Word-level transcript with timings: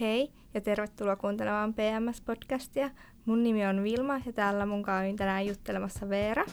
Hei 0.00 0.32
ja 0.54 0.60
tervetuloa 0.60 1.16
kuuntelemaan 1.16 1.74
PMS-podcastia. 1.74 2.90
Mun 3.24 3.42
nimi 3.42 3.66
on 3.66 3.82
Vilma 3.82 4.20
ja 4.26 4.32
täällä 4.32 4.66
mun 4.66 4.82
kanssa 4.82 5.10
on 5.10 5.16
tänään 5.16 5.46
juttelemassa 5.46 6.08
Veera. 6.08 6.44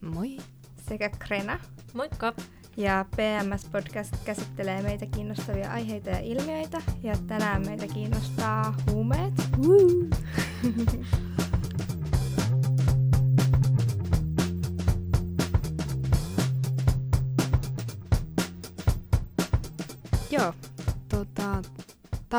Moi. 0.00 0.36
Sekä 0.88 1.08
Krena. 1.08 1.60
Moikka. 1.94 2.32
Ja 2.76 3.04
PMS-podcast 3.16 4.16
käsittelee 4.24 4.82
meitä 4.82 5.06
kiinnostavia 5.06 5.72
aiheita 5.72 6.10
ja 6.10 6.18
ilmiöitä. 6.18 6.82
Ja 7.02 7.14
tänään 7.26 7.66
meitä 7.66 7.86
kiinnostaa 7.86 8.74
huumeet. 8.90 9.34
Joo, 9.62 10.08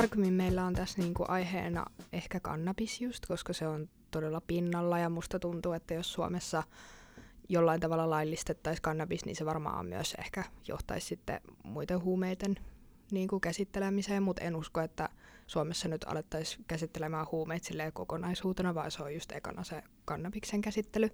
tarkemmin 0.02 0.34
meillä 0.34 0.66
on 0.66 0.74
tässä 0.74 1.02
niinku 1.02 1.26
aiheena 1.28 1.86
ehkä 2.14 2.40
kannabis 2.40 3.02
just, 3.02 3.26
koska 3.26 3.54
se 3.54 3.68
on 3.68 3.90
todella 4.12 4.42
pinnalla 4.42 5.00
ja 5.00 5.10
musta 5.10 5.40
tuntuu, 5.40 5.74
että 5.74 5.94
jos 5.94 6.14
Suomessa 6.14 6.64
jollain 7.50 7.80
tavalla 7.80 8.10
laillistettaisiin 8.10 8.82
kannabis, 8.82 9.26
niin 9.26 9.36
se 9.36 9.46
varmaan 9.46 9.86
myös 9.86 10.16
ehkä 10.20 10.44
johtaisi 10.68 11.08
sitten 11.08 11.42
muiden 11.64 12.04
huumeiden 12.04 12.56
niin 13.12 13.28
kuin 13.28 13.42
käsittelemiseen, 13.42 14.24
mutta 14.24 14.44
en 14.44 14.56
usko, 14.56 14.82
että 14.82 15.10
Suomessa 15.48 15.88
nyt 15.88 16.04
alettaisiin 16.04 16.66
käsittelemään 16.68 17.28
huumeita 17.32 17.92
kokonaisuutena, 17.94 18.76
vaan 18.76 18.92
se 18.92 19.04
on 19.04 19.14
just 19.14 19.32
ekana 19.32 19.64
se 19.64 19.84
kannabiksen 20.06 20.62
käsittely. 20.62 21.10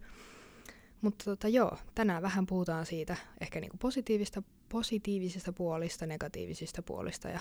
Mutta 1.01 1.25
tota, 1.25 1.47
joo, 1.47 1.77
tänään 1.95 2.23
vähän 2.23 2.45
puhutaan 2.45 2.85
siitä 2.85 3.15
ehkä 3.41 3.59
niinku 3.59 3.77
positiivista, 3.77 4.43
positiivisista 4.69 5.53
puolista, 5.53 6.05
negatiivisista 6.05 6.81
puolista 6.81 7.29
ja 7.29 7.39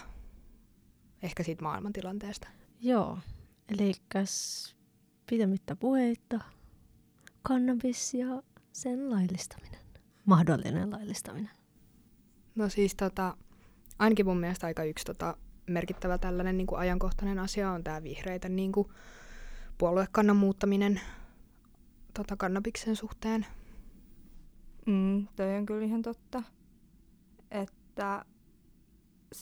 ehkä 1.27 1.43
siitä 1.43 1.63
maailmantilanteesta. 1.63 2.49
Joo, 2.81 3.19
eli 3.69 3.93
pidemmittä 5.31 5.77
puheita, 5.77 6.41
kannabis 7.43 8.15
ja 8.15 8.43
sen 8.73 9.11
laillistaminen, 9.11 9.81
mahdollinen 10.25 10.91
laillistaminen. 10.91 11.51
No 12.55 12.69
siis 12.69 12.95
tota, 12.95 13.37
ainakin 13.99 14.27
mun 14.27 14.41
mielestä 14.41 14.67
aika 14.67 14.85
yksi 14.85 15.05
tota, 15.05 15.37
merkittävä 15.67 16.19
tällainen 16.19 16.57
niin 16.57 16.67
kuin 16.67 16.79
ajankohtainen 16.79 17.39
asia 17.39 17.71
on 17.71 17.85
tämä 17.85 18.03
vihreiden 18.03 18.57
niin 18.57 18.73
kuin, 18.73 18.89
puoluekannan 19.79 20.37
muuttaminen 20.37 21.01
tota, 22.15 22.37
kannabiksen 22.37 22.97
suhteen. 22.97 23.47
Mm, 24.87 25.27
toi 25.37 25.57
on 25.57 25.67
kyllä 25.67 25.85
ihan 25.85 26.03
totta. 26.03 26.43
Että 27.51 28.25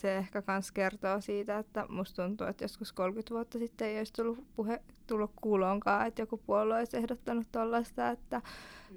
se 0.01 0.17
ehkä 0.17 0.43
kans 0.43 0.73
kertoo 0.73 1.21
siitä, 1.21 1.59
että 1.59 1.87
musta 1.89 2.23
tuntuu, 2.23 2.47
että 2.47 2.65
joskus 2.65 2.93
30 2.93 3.35
vuotta 3.35 3.59
sitten 3.59 3.89
ei 3.89 3.99
olisi 3.99 4.13
tullut, 4.13 4.45
puhe, 4.57 4.83
tullut 5.07 5.31
kuuloonkaan, 5.43 6.07
että 6.07 6.23
joku 6.23 6.37
puolue 6.37 6.79
olisi 6.79 6.97
ehdottanut 6.97 7.53
tuollaista, 7.53 8.11
että. 8.11 8.43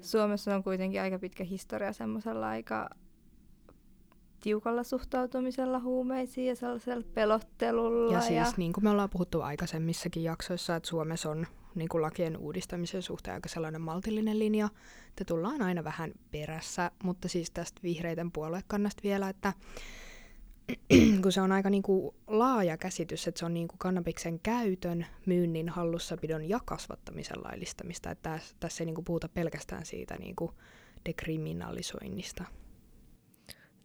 Suomessa 0.00 0.54
on 0.54 0.62
kuitenkin 0.62 1.00
aika 1.00 1.18
pitkä 1.18 1.44
historia 1.44 1.92
semmoisella 1.92 2.48
aika 2.48 2.90
tiukalla 4.40 4.82
suhtautumisella 4.82 5.80
huumeisiin 5.80 6.46
ja 6.46 6.56
sellaisella 6.56 7.06
pelottelulla. 7.14 8.12
Ja 8.12 8.20
siis 8.20 8.48
ja... 8.48 8.52
niin 8.56 8.72
kuin 8.72 8.84
me 8.84 8.90
ollaan 8.90 9.10
puhuttu 9.10 9.42
aikaisemmissakin 9.42 10.22
jaksoissa, 10.22 10.76
että 10.76 10.88
Suomessa 10.88 11.30
on 11.30 11.46
niin 11.74 11.88
kuin 11.88 12.02
lakien 12.02 12.36
uudistamisen 12.36 13.02
suhteen 13.02 13.34
aika 13.34 13.48
sellainen 13.48 13.80
maltillinen 13.80 14.38
linja, 14.38 14.68
että 15.08 15.24
tullaan 15.24 15.62
aina 15.62 15.84
vähän 15.84 16.12
perässä, 16.30 16.90
mutta 17.02 17.28
siis 17.28 17.50
tästä 17.50 17.80
vihreiden 17.82 18.32
puoluekannasta 18.32 19.02
vielä, 19.02 19.28
että 19.28 19.52
kun 21.22 21.32
se 21.32 21.40
on 21.40 21.52
aika 21.52 21.70
niin 21.70 21.82
kuin 21.82 22.14
laaja 22.26 22.76
käsitys, 22.76 23.28
että 23.28 23.38
se 23.38 23.44
on 23.44 23.54
niin 23.54 23.68
kuin 23.68 23.78
kannabiksen 23.78 24.40
käytön, 24.40 25.06
myynnin, 25.26 25.68
hallussapidon 25.68 26.48
ja 26.48 26.60
kasvattamisen 26.64 27.42
laillistamista. 27.44 28.10
Että 28.10 28.30
tässä, 28.30 28.56
tässä 28.60 28.82
ei 28.82 28.86
niin 28.86 28.94
kuin 28.94 29.04
puhuta 29.04 29.28
pelkästään 29.28 29.86
siitä 29.86 30.16
niin 30.16 30.36
kuin 30.36 30.52
dekriminalisoinnista. 31.04 32.44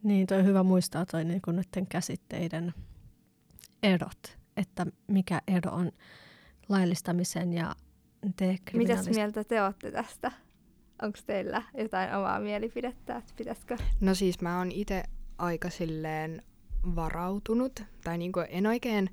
Niin, 0.04 0.28
toi 0.28 0.40
on 0.40 0.46
hyvä 0.46 0.64
muistaa 0.64 1.06
toi 1.06 1.26
niin 1.26 1.42
kuin 1.42 1.56
näiden 1.56 1.88
käsitteiden 1.88 2.74
erot, 3.84 4.38
että 4.58 4.86
mikä 5.08 5.42
ero 5.48 5.72
on 5.72 5.92
laillistamisen 6.70 7.54
ja 7.54 7.76
dekriminalistamisen. 8.24 8.78
Mitäs 8.78 9.16
mieltä 9.16 9.44
te 9.44 9.64
olette 9.64 9.92
tästä? 9.92 10.32
Onko 11.02 11.20
teillä 11.26 11.64
jotain 11.78 12.16
omaa 12.16 12.40
mielipidettä, 12.40 13.16
että 13.16 13.34
pitäisikö? 13.38 13.78
No 14.02 14.16
siis 14.16 14.42
mä 14.42 14.58
oon 14.58 14.72
itse 14.72 15.04
aika 15.38 15.70
silleen 15.70 16.42
varautunut, 16.96 17.84
tai 18.04 18.18
niin 18.18 18.32
kuin 18.32 18.46
en 18.50 18.68
oikein 18.68 19.10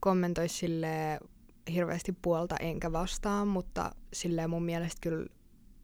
kommentoi 0.00 0.48
sille 0.48 1.20
hirveästi 1.72 2.12
puolta 2.22 2.56
enkä 2.56 2.92
vastaan, 2.92 3.48
mutta 3.48 3.92
silleen 4.12 4.50
mun 4.50 4.64
mielestä 4.64 4.98
kyllä 5.00 5.26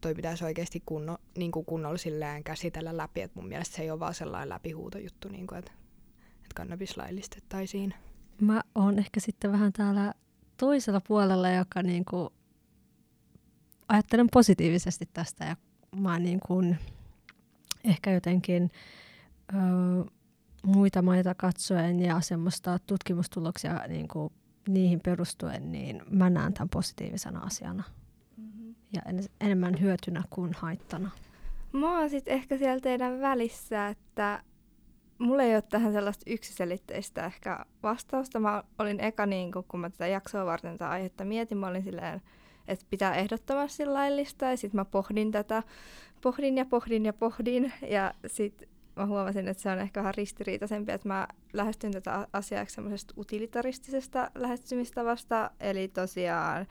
toi 0.01 0.15
pitäisi 0.15 0.45
oikeasti 0.45 0.83
kunno, 0.85 1.17
niin 1.37 1.51
kuin 1.51 1.65
kunnolla 1.65 1.97
silleen 1.97 2.43
käsitellä 2.43 2.97
läpi, 2.97 3.21
että 3.21 3.39
mun 3.39 3.49
mielestä 3.49 3.75
se 3.75 3.81
ei 3.81 3.91
ole 3.91 3.99
vaan 3.99 4.13
sellainen 4.13 4.49
läpihuutojuttu, 4.49 5.27
niin 5.27 5.47
kuin, 5.47 5.59
että, 5.59 5.71
että 6.35 6.55
kannabis 6.55 6.97
laillistettaisiin. 6.97 7.93
Mä 8.41 8.61
oon 8.75 8.99
ehkä 8.99 9.19
sitten 9.19 9.51
vähän 9.51 9.73
täällä 9.73 10.13
toisella 10.57 11.01
puolella, 11.07 11.49
joka 11.49 11.83
niin 11.83 12.05
kuin 12.05 12.29
ajattelen 13.87 14.27
positiivisesti 14.33 15.09
tästä 15.13 15.45
ja 15.45 15.55
mä 15.95 16.19
niin 16.19 16.39
kuin 16.47 16.77
ehkä 17.83 18.11
jotenkin 18.11 18.71
öö, 19.53 19.59
muita 20.63 21.01
maita 21.01 21.35
katsoen 21.35 21.99
ja 21.99 22.21
semmoista 22.21 22.79
tutkimustuloksia 22.87 23.87
niin 23.87 24.07
kuin 24.07 24.33
niihin 24.67 24.99
perustuen, 24.99 25.71
niin 25.71 26.01
mä 26.09 26.29
näen 26.29 26.53
tämän 26.53 26.69
positiivisena 26.69 27.39
asiana 27.39 27.83
mm-hmm. 28.37 28.75
ja 28.93 29.01
en, 29.05 29.23
enemmän 29.41 29.79
hyötynä 29.79 30.23
kuin 30.29 30.53
haittana. 30.53 31.11
Mä 31.71 31.99
oon 31.99 32.09
sitten 32.09 32.33
ehkä 32.33 32.57
siellä 32.57 32.79
teidän 32.79 33.21
välissä, 33.21 33.87
että 33.87 34.43
mulla 35.19 35.43
ei 35.43 35.55
ole 35.55 35.61
tähän 35.61 35.93
sellaista 35.93 36.23
yksiselitteistä 36.27 37.25
ehkä 37.25 37.65
vastausta. 37.83 38.39
Mä 38.39 38.63
olin 38.79 38.99
eka, 38.99 39.25
niin 39.25 39.51
kun, 39.51 39.63
kun 39.67 39.79
mä 39.79 39.89
tätä 39.89 40.07
jaksoa 40.07 40.45
varten 40.45 40.71
tätä 40.71 40.89
aihetta 40.89 41.25
mietin, 41.25 41.57
mä 41.57 41.67
olin 41.67 41.83
silleen, 41.83 42.21
että 42.67 42.85
pitää 42.89 43.15
ehdottomasti 43.15 43.85
laillista 43.85 44.45
ja 44.45 44.57
sitten 44.57 44.79
mä 44.79 44.85
pohdin 44.85 45.31
tätä, 45.31 45.63
pohdin 46.21 46.57
ja 46.57 46.65
pohdin 46.65 47.05
ja 47.05 47.13
pohdin 47.13 47.73
ja 47.89 48.13
sitten 48.27 48.69
mä 48.99 49.05
huomasin, 49.05 49.47
että 49.47 49.63
se 49.63 49.69
on 49.69 49.79
ehkä 49.79 49.99
vähän 49.99 50.13
ristiriitaisempi, 50.17 50.91
että 50.91 51.07
mä 51.07 51.27
lähestyn 51.53 51.91
tätä 51.91 52.27
asiaa 52.33 52.65
semmoisesta 52.67 53.13
utilitaristisesta 53.17 54.31
lähestymistavasta, 54.35 55.51
eli 55.59 55.87
tosiaan 55.87 56.67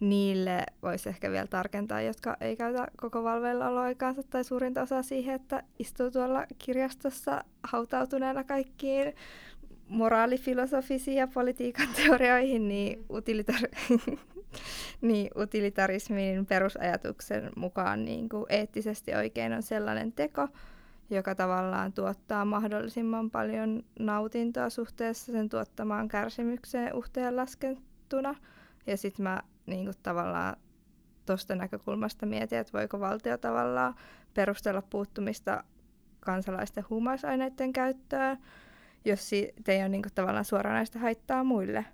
niille 0.00 0.66
voisi 0.82 1.08
ehkä 1.08 1.30
vielä 1.30 1.46
tarkentaa, 1.46 2.00
jotka 2.00 2.36
ei 2.40 2.56
käytä 2.56 2.88
koko 2.96 3.24
valveillaoloaikaansa 3.24 4.22
tai 4.22 4.44
suurinta 4.44 4.82
osaa 4.82 5.02
siihen, 5.02 5.34
että 5.34 5.62
istuu 5.78 6.10
tuolla 6.10 6.46
kirjastossa 6.58 7.44
hautautuneena 7.62 8.44
kaikkiin 8.44 9.14
moraalifilosofisiin 9.88 11.16
ja 11.16 11.26
politiikan 11.26 11.88
teorioihin, 11.96 12.68
niin, 12.68 13.04
utilitar- 13.12 13.98
niin 15.00 15.30
utilitarismin 15.36 16.46
perusajatuksen 16.46 17.50
mukaan 17.56 18.04
niin 18.04 18.28
kuin 18.28 18.46
eettisesti 18.48 19.14
oikein 19.14 19.52
on 19.52 19.62
sellainen 19.62 20.12
teko, 20.12 20.48
joka 21.10 21.34
tavallaan 21.34 21.92
tuottaa 21.92 22.44
mahdollisimman 22.44 23.30
paljon 23.30 23.82
nautintoa 23.98 24.70
suhteessa 24.70 25.32
sen 25.32 25.48
tuottamaan 25.48 26.08
kärsimykseen 26.08 26.92
laskettuna. 27.30 28.34
Ja 28.86 28.96
sitten 28.96 29.22
mä 29.22 29.42
niin 29.66 29.84
kuin 29.84 29.96
tavallaan 30.02 30.56
tuosta 31.26 31.54
näkökulmasta 31.54 32.26
mietin, 32.26 32.58
että 32.58 32.78
voiko 32.78 33.00
valtio 33.00 33.38
tavallaan 33.38 33.94
perustella 34.34 34.82
puuttumista 34.82 35.64
kansalaisten 36.20 36.84
huumausaineiden 36.90 37.72
käyttöön, 37.72 38.38
jos 39.04 39.28
siitä 39.28 39.72
ei 39.72 39.80
ole 39.80 39.88
niin 39.88 40.02
kuin, 40.02 40.14
tavallaan 40.14 40.44
suoranaista 40.44 40.98
haittaa 40.98 41.44
muille. 41.44 41.84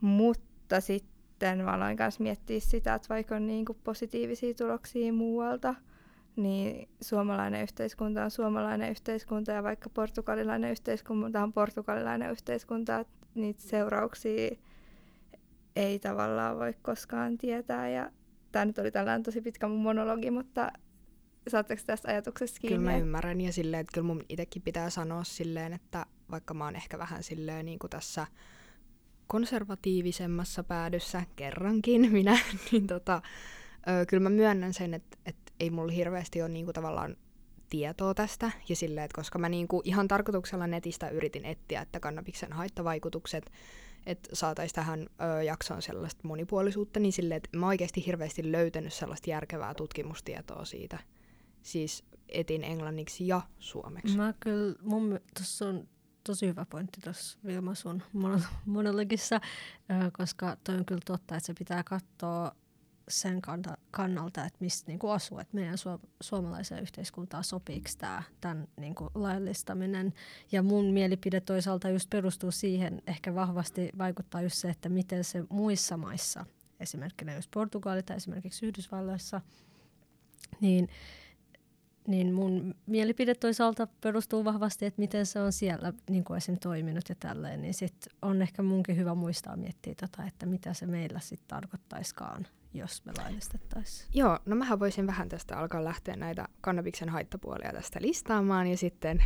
Mutta 0.00 0.80
sitten 0.80 1.64
mä 1.64 1.72
aloin 1.72 1.96
myös 2.00 2.20
miettiä 2.20 2.60
sitä, 2.60 2.94
että 2.94 3.08
vaikka 3.08 3.36
on 3.36 3.46
niin 3.46 3.64
kuin, 3.64 3.78
positiivisia 3.84 4.54
tuloksia 4.54 5.12
muualta, 5.12 5.74
niin 6.36 6.88
suomalainen 7.00 7.62
yhteiskunta 7.62 8.24
on 8.24 8.30
suomalainen 8.30 8.90
yhteiskunta 8.90 9.52
ja 9.52 9.62
vaikka 9.62 9.90
portugalilainen 9.90 10.70
yhteiskunta 10.70 11.42
on 11.42 11.52
portugalilainen 11.52 12.30
yhteiskunta, 12.30 13.04
niitä 13.34 13.62
seurauksia 13.62 14.56
ei 15.76 15.98
tavallaan 15.98 16.58
voi 16.58 16.74
koskaan 16.82 17.38
tietää. 17.38 17.88
Ja 17.88 18.10
tämä 18.52 18.64
nyt 18.64 18.78
oli 18.78 18.90
tällainen 18.90 19.22
tosi 19.22 19.40
pitkä 19.40 19.68
mun 19.68 19.82
monologi, 19.82 20.30
mutta 20.30 20.72
saatteko 21.48 21.82
tästä 21.86 22.10
ajatuksesta 22.10 22.60
kiinni? 22.60 22.78
Kyllä 22.78 22.90
mä 22.90 22.96
ymmärrän 22.96 23.40
ja 23.40 23.52
silleen, 23.52 23.80
että 23.80 23.92
kyllä 23.94 24.06
mun 24.06 24.24
itsekin 24.28 24.62
pitää 24.62 24.90
sanoa 24.90 25.24
silleen, 25.24 25.72
että 25.72 26.06
vaikka 26.30 26.54
mä 26.54 26.64
oon 26.64 26.76
ehkä 26.76 26.98
vähän 26.98 27.22
silleen 27.22 27.66
niin 27.66 27.78
kuin 27.78 27.90
tässä 27.90 28.26
konservatiivisemmassa 29.26 30.64
päädyssä 30.64 31.22
kerrankin 31.36 32.12
minä, 32.12 32.38
niin 32.72 32.86
tota, 32.86 33.22
ö, 33.88 34.06
kyllä 34.06 34.22
mä 34.22 34.30
myönnän 34.30 34.74
sen, 34.74 34.94
että, 34.94 35.16
että 35.26 35.43
ei 35.60 35.70
mulla 35.70 35.92
hirveästi 35.92 36.42
ole 36.42 36.48
niin 36.48 36.64
kuin 36.64 36.74
tavallaan 36.74 37.16
tietoa 37.70 38.14
tästä. 38.14 38.50
Ja 38.68 38.76
silleen, 38.76 39.04
että 39.04 39.16
koska 39.16 39.38
mä 39.38 39.48
niinku 39.48 39.82
ihan 39.84 40.08
tarkoituksella 40.08 40.66
netistä 40.66 41.08
yritin 41.08 41.44
etsiä, 41.44 41.80
että 41.80 42.00
kannabiksen 42.00 42.52
haittavaikutukset, 42.52 43.52
että 44.06 44.28
saataisiin 44.32 44.74
tähän 44.74 45.00
ö, 45.00 45.42
jaksoon 45.42 45.82
sellaista 45.82 46.28
monipuolisuutta, 46.28 47.00
niin 47.00 47.12
silleen, 47.12 47.36
että 47.36 47.58
mä 47.58 47.66
oikeasti 47.66 48.06
hirveästi 48.06 48.52
löytänyt 48.52 48.92
sellaista 48.92 49.30
järkevää 49.30 49.74
tutkimustietoa 49.74 50.64
siitä. 50.64 50.98
Siis 51.62 52.04
etin 52.28 52.64
englanniksi 52.64 53.26
ja 53.26 53.40
suomeksi. 53.58 54.16
Mä 54.16 54.34
kyllä, 54.40 54.74
mun, 54.82 55.20
tuossa 55.36 55.68
on 55.68 55.88
tosi 56.24 56.46
hyvä 56.46 56.66
pointti 56.70 57.00
tuossa 57.00 57.38
Vilma 57.46 57.74
sun 57.74 58.02
monologissa, 58.66 59.40
koska 60.12 60.56
toi 60.64 60.76
on 60.76 60.84
kyllä 60.84 61.00
totta, 61.04 61.36
että 61.36 61.46
se 61.46 61.54
pitää 61.58 61.84
katsoa 61.84 62.52
sen 63.08 63.40
kannalta, 63.90 64.44
että 64.44 64.58
mistä 64.60 64.90
niin 64.92 64.98
asuu, 65.12 65.38
että 65.38 65.54
meidän 65.54 65.74
su- 65.74 66.08
suomalaiseen 66.20 66.82
yhteiskuntaan 66.82 67.44
sopiiko 67.44 67.88
tämä 67.98 68.22
tämän 68.40 68.68
niin 68.80 68.94
kuin 68.94 69.10
laillistaminen. 69.14 70.14
Ja 70.52 70.62
mun 70.62 70.92
mielipide 70.92 71.40
toisaalta 71.40 71.88
just 71.88 72.10
perustuu 72.10 72.50
siihen, 72.50 73.02
ehkä 73.06 73.34
vahvasti 73.34 73.90
vaikuttaa 73.98 74.42
just 74.42 74.56
se, 74.56 74.70
että 74.70 74.88
miten 74.88 75.24
se 75.24 75.44
muissa 75.48 75.96
maissa, 75.96 76.46
esimerkiksi 76.80 77.34
just 77.34 77.50
Portugali 77.50 78.02
tai 78.02 78.16
esimerkiksi 78.16 78.66
Yhdysvalloissa, 78.66 79.40
niin 80.60 80.88
niin 82.08 82.32
mun 82.34 82.74
mielipide 82.86 83.34
toisaalta 83.34 83.86
perustuu 84.00 84.44
vahvasti, 84.44 84.86
että 84.86 85.00
miten 85.00 85.26
se 85.26 85.40
on 85.40 85.52
siellä 85.52 85.92
niin 86.10 86.24
kuin 86.24 86.36
esim. 86.36 86.58
toiminut 86.58 87.08
ja 87.08 87.14
tälleen, 87.14 87.62
niin 87.62 87.74
sit 87.74 88.08
on 88.22 88.42
ehkä 88.42 88.62
munkin 88.62 88.96
hyvä 88.96 89.14
muistaa 89.14 89.56
miettiä 89.56 89.94
tota, 89.94 90.24
että 90.26 90.46
mitä 90.46 90.74
se 90.74 90.86
meillä 90.86 91.20
sitten 91.20 91.48
tarkoittaiskaan, 91.48 92.46
jos 92.74 93.04
me 93.04 93.12
laillistettaisiin. 93.18 94.10
Joo, 94.14 94.38
no 94.46 94.56
mähän 94.56 94.80
voisin 94.80 95.06
vähän 95.06 95.28
tästä 95.28 95.58
alkaa 95.58 95.84
lähteä 95.84 96.16
näitä 96.16 96.48
kannabiksen 96.60 97.08
haittapuolia 97.08 97.72
tästä 97.72 98.02
listaamaan 98.02 98.66
ja 98.66 98.76
sitten 98.76 99.24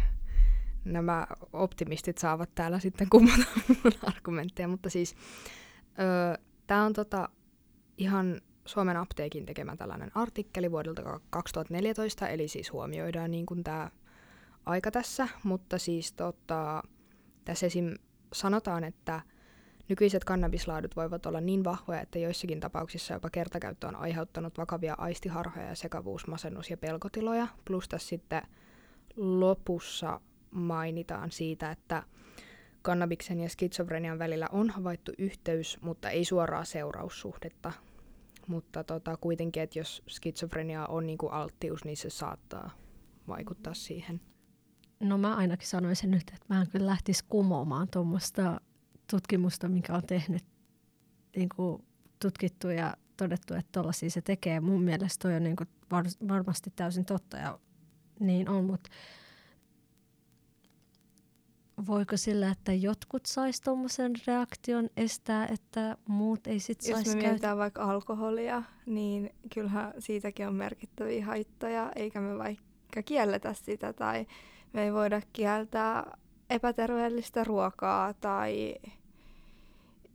nämä 0.84 1.26
optimistit 1.52 2.18
saavat 2.18 2.54
täällä 2.54 2.78
sitten 2.78 3.08
kumota 3.10 3.44
mun 3.68 3.92
argumentteja, 4.02 4.68
mutta 4.68 4.90
siis 4.90 5.16
öö, 5.98 6.44
tämä 6.66 6.84
on 6.84 6.92
tota 6.92 7.28
ihan 7.98 8.40
Suomen 8.66 8.96
apteekin 8.96 9.46
tekemä 9.46 9.76
tällainen 9.76 10.10
artikkeli 10.14 10.70
vuodelta 10.70 11.20
2014, 11.30 12.28
eli 12.28 12.48
siis 12.48 12.72
huomioidaan 12.72 13.30
niin 13.30 13.46
kuin 13.46 13.64
tämä 13.64 13.90
aika 14.66 14.90
tässä, 14.90 15.28
mutta 15.44 15.78
siis 15.78 16.12
tota, 16.12 16.82
tässä 17.44 17.66
esim. 17.66 17.94
sanotaan, 18.32 18.84
että 18.84 19.20
nykyiset 19.88 20.24
kannabislaadut 20.24 20.96
voivat 20.96 21.26
olla 21.26 21.40
niin 21.40 21.64
vahvoja, 21.64 22.00
että 22.00 22.18
joissakin 22.18 22.60
tapauksissa 22.60 23.14
jopa 23.14 23.30
kertakäyttö 23.30 23.88
on 23.88 23.96
aiheuttanut 23.96 24.58
vakavia 24.58 24.94
aistiharhoja 24.98 25.66
ja 25.66 25.74
sekavuus, 25.74 26.26
masennus 26.26 26.70
ja 26.70 26.76
pelkotiloja. 26.76 27.48
Plus 27.64 27.88
tässä 27.88 28.08
sitten 28.08 28.42
lopussa 29.16 30.20
mainitaan 30.50 31.30
siitä, 31.30 31.70
että 31.70 32.02
kannabiksen 32.82 33.40
ja 33.40 33.48
skitsofrenian 33.48 34.18
välillä 34.18 34.46
on 34.52 34.70
havaittu 34.70 35.12
yhteys, 35.18 35.78
mutta 35.80 36.10
ei 36.10 36.24
suoraa 36.24 36.64
seuraussuhdetta, 36.64 37.72
mutta 38.46 38.84
tota, 38.84 39.16
kuitenkin, 39.16 39.62
että 39.62 39.78
jos 39.78 40.02
skitsofrenia 40.08 40.86
on 40.86 41.06
niin 41.06 41.18
kuin 41.18 41.32
alttius, 41.32 41.84
niin 41.84 41.96
se 41.96 42.10
saattaa 42.10 42.70
vaikuttaa 43.28 43.74
siihen. 43.74 44.20
No 45.00 45.18
mä 45.18 45.36
ainakin 45.36 45.68
sanoisin 45.68 46.10
nyt, 46.10 46.28
että 46.28 46.46
mä 46.48 46.60
en 46.60 46.68
kyllä 46.70 46.86
lähtisi 46.86 47.24
kumoamaan 47.28 47.88
tuommoista 47.92 48.60
tutkimusta, 49.10 49.68
mikä 49.68 49.94
on 49.94 50.06
tehnyt 50.06 50.44
niin 51.36 51.48
kuin 51.56 51.84
tutkittu 52.20 52.68
ja 52.68 52.94
todettu, 53.16 53.54
että 53.54 53.72
tuollaisia 53.72 54.10
se 54.10 54.20
tekee. 54.20 54.60
Mun 54.60 54.82
mielestä 54.82 55.22
toi 55.22 55.36
on 55.36 55.44
niin 55.44 55.56
kuin 55.56 55.68
var- 55.90 56.28
varmasti 56.28 56.72
täysin 56.76 57.04
totta 57.04 57.36
ja 57.36 57.58
niin 58.20 58.48
on, 58.48 58.64
mutta 58.64 58.90
voiko 61.86 62.16
sillä, 62.16 62.50
että 62.50 62.72
jotkut 62.72 63.26
sais 63.26 63.60
tuommoisen 63.60 64.12
reaktion 64.26 64.90
estää, 64.96 65.46
että 65.46 65.96
muut 66.08 66.46
ei 66.46 66.60
sit 66.60 66.80
saisi 66.80 67.08
Jos 67.08 67.16
me 67.16 67.22
mietitään 67.22 67.50
käyt- 67.52 67.58
vaikka 67.58 67.82
alkoholia, 67.82 68.62
niin 68.86 69.30
kyllähän 69.54 69.92
siitäkin 69.98 70.48
on 70.48 70.54
merkittäviä 70.54 71.26
haittoja, 71.26 71.92
eikä 71.96 72.20
me 72.20 72.38
vaikka 72.38 73.02
kielletä 73.02 73.54
sitä 73.54 73.92
tai 73.92 74.26
me 74.72 74.82
ei 74.82 74.92
voida 74.92 75.22
kieltää 75.32 76.16
epäterveellistä 76.50 77.44
ruokaa 77.44 78.14
tai 78.14 78.74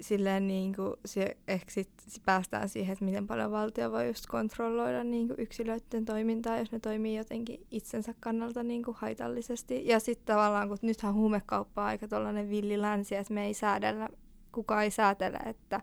silleen 0.03 0.47
niin 0.47 0.75
kuin 0.75 0.93
se, 1.05 1.37
ehkä 1.47 1.71
sit 1.71 1.89
päästään 2.25 2.69
siihen, 2.69 2.93
että 2.93 3.05
miten 3.05 3.27
paljon 3.27 3.51
valtio 3.51 3.91
voi 3.91 4.07
just 4.07 4.27
kontrolloida 4.27 5.03
niin 5.03 5.27
kuin 5.27 5.39
yksilöiden 5.39 6.05
toimintaa, 6.05 6.57
jos 6.57 6.71
ne 6.71 6.79
toimii 6.79 7.17
jotenkin 7.17 7.67
itsensä 7.71 8.13
kannalta 8.19 8.63
niin 8.63 8.83
kuin 8.83 8.97
haitallisesti. 8.99 9.87
Ja 9.87 9.99
sitten 9.99 10.35
tavallaan, 10.35 10.67
kun 10.67 10.77
nythän 10.81 11.13
huumekauppa 11.13 11.81
on 11.81 11.87
aika 11.87 12.07
tuollainen 12.07 12.49
villilänsi, 12.49 13.15
että 13.15 13.33
me 13.33 13.45
ei 13.45 13.53
säädellä, 13.53 14.09
kukaan 14.51 14.83
ei 14.83 14.91
säätele, 14.91 15.37
että 15.45 15.81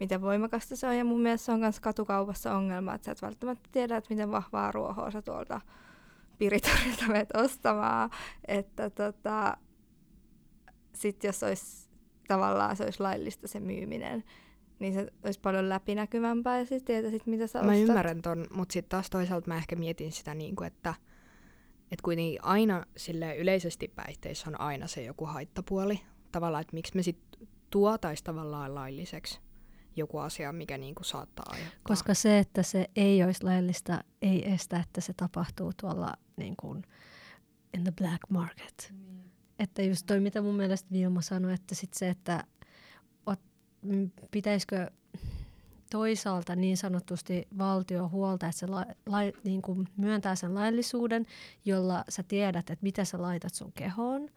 miten 0.00 0.22
voimakasta 0.22 0.76
se 0.76 0.86
on. 0.86 0.96
Ja 0.96 1.04
mun 1.04 1.20
mielestä 1.20 1.44
se 1.46 1.52
on 1.52 1.60
myös 1.60 1.80
katukaupassa 1.80 2.54
ongelma, 2.54 2.94
että 2.94 3.06
sä 3.06 3.12
et 3.12 3.22
välttämättä 3.22 3.68
tiedä, 3.72 3.96
että 3.96 4.14
miten 4.14 4.30
vahvaa 4.30 4.72
ruohoa 4.72 5.10
sä 5.10 5.22
tuolta 5.22 5.60
piritorilta 6.38 7.06
menet 7.08 7.36
ostamaan. 7.36 8.10
Että 8.48 8.90
tota, 8.90 9.56
sitten 10.94 11.28
jos 11.28 11.42
olisi 11.42 11.85
tavallaan 12.28 12.76
se 12.76 12.84
olisi 12.84 13.00
laillista 13.00 13.48
se 13.48 13.60
myyminen, 13.60 14.24
niin 14.78 14.94
se 14.94 15.12
olisi 15.24 15.40
paljon 15.40 15.68
läpinäkyvämpää 15.68 16.58
ja 16.58 16.66
sitten 16.66 16.84
tietäisit, 16.84 17.26
mitä 17.26 17.46
sä 17.46 17.62
Mä 17.62 17.72
ostat. 17.72 17.88
ymmärrän 17.88 18.22
ton, 18.22 18.46
mutta 18.54 18.72
sitten 18.72 18.90
taas 18.90 19.10
toisaalta 19.10 19.48
mä 19.48 19.56
ehkä 19.56 19.76
mietin 19.76 20.12
sitä 20.12 20.34
niin 20.34 20.56
kuin, 20.56 20.66
että 20.66 20.94
et 21.90 22.00
kuitenkin 22.02 22.44
aina 22.44 22.86
sille 22.96 23.36
yleisesti 23.36 23.88
päihteissä 23.88 24.50
on 24.50 24.60
aina 24.60 24.86
se 24.86 25.02
joku 25.02 25.26
haittapuoli. 25.26 26.00
Tavallaan, 26.32 26.60
että 26.60 26.74
miksi 26.74 26.96
me 26.96 27.02
sitten 27.02 27.48
tuotaisi 27.70 28.24
tavallaan 28.24 28.74
lailliseksi 28.74 29.40
joku 29.96 30.18
asia, 30.18 30.52
mikä 30.52 30.78
niinku 30.78 31.04
saattaa 31.04 31.44
aiheuttaa. 31.48 31.80
Koska 31.82 32.14
se, 32.14 32.38
että 32.38 32.62
se 32.62 32.90
ei 32.96 33.24
olisi 33.24 33.44
laillista, 33.44 34.04
ei 34.22 34.52
estä, 34.52 34.80
että 34.80 35.00
se 35.00 35.12
tapahtuu 35.12 35.72
tuolla 35.80 36.12
niin 36.36 36.54
kuin 36.56 36.82
in 37.74 37.84
the 37.84 37.92
black 37.92 38.20
market. 38.28 38.92
Mm 38.92 39.16
että 39.58 39.82
just 39.82 40.06
toi, 40.06 40.20
mitä 40.20 40.42
mun 40.42 40.54
mielestä 40.54 40.90
Vilma 40.92 41.22
sanoi, 41.22 41.52
että 41.52 41.74
sit 41.74 41.94
se, 41.94 42.08
että 42.08 42.44
ot, 43.26 43.40
pitäisikö 44.30 44.90
toisaalta 45.90 46.56
niin 46.56 46.76
sanotusti 46.76 47.48
valtio 47.58 48.08
huolta, 48.08 48.46
että 48.46 48.58
se 48.58 48.66
la, 48.66 48.86
la, 49.06 49.18
niin 49.44 49.62
kuin 49.62 49.88
myöntää 49.96 50.34
sen 50.34 50.54
laillisuuden, 50.54 51.26
jolla 51.64 52.04
sä 52.08 52.22
tiedät, 52.22 52.70
että 52.70 52.82
mitä 52.82 53.04
sä 53.04 53.22
laitat 53.22 53.54
sun 53.54 53.72
kehoon– 53.72 54.28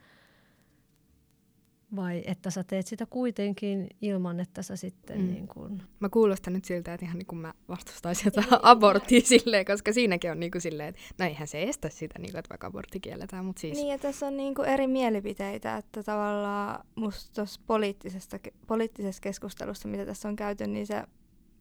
vai 1.96 2.24
että 2.26 2.50
sä 2.50 2.64
teet 2.64 2.88
sitä 2.88 3.06
kuitenkin 3.06 3.88
ilman, 4.02 4.40
että 4.40 4.62
sä 4.62 4.76
sitten 4.76 5.22
mm. 5.22 5.28
niin 5.28 5.48
kun... 5.48 5.82
Mä 6.00 6.10
kuulostan 6.10 6.54
nyt 6.54 6.66
siltä, 6.66 6.94
että 6.94 7.06
ihan 7.06 7.18
niin 7.18 7.26
kuin 7.26 7.40
mä 7.40 7.54
vastustaisin 7.70 8.26
jotain 8.26 8.48
aborttia 8.62 9.22
silleen, 9.22 9.66
koska 9.66 9.94
siinäkin 9.94 10.32
on 10.32 10.40
niin 10.40 10.52
kuin 10.52 10.62
silleen, 10.62 10.90
että 10.90 11.02
no 11.18 11.26
eihän 11.26 11.48
se 11.48 11.64
estä 11.64 11.90
sitä, 11.90 12.20
niin 12.20 12.32
kuin, 12.32 12.40
että 12.40 12.50
vaikka 12.50 12.68
abortti 12.68 13.00
kielletään, 13.00 13.46
mutta 13.46 13.60
siis... 13.60 13.78
Niin, 13.78 13.88
ja 13.88 13.98
tässä 13.98 14.28
on 14.28 14.38
niin 14.38 14.56
kuin 14.56 14.68
eri 14.68 14.88
mielipiteitä, 14.88 15.78
että 15.78 16.04
tavallaan 16.04 16.86
musta 16.96 17.36
tuossa 17.36 17.62
poliittisessa, 17.68 18.40
poliittisessa 18.68 19.22
keskustelussa, 19.22 19.88
mitä 19.88 20.06
tässä 20.06 20.30
on 20.30 20.36
käyty, 20.36 20.68
niin 20.68 20.88
se 20.88 21.04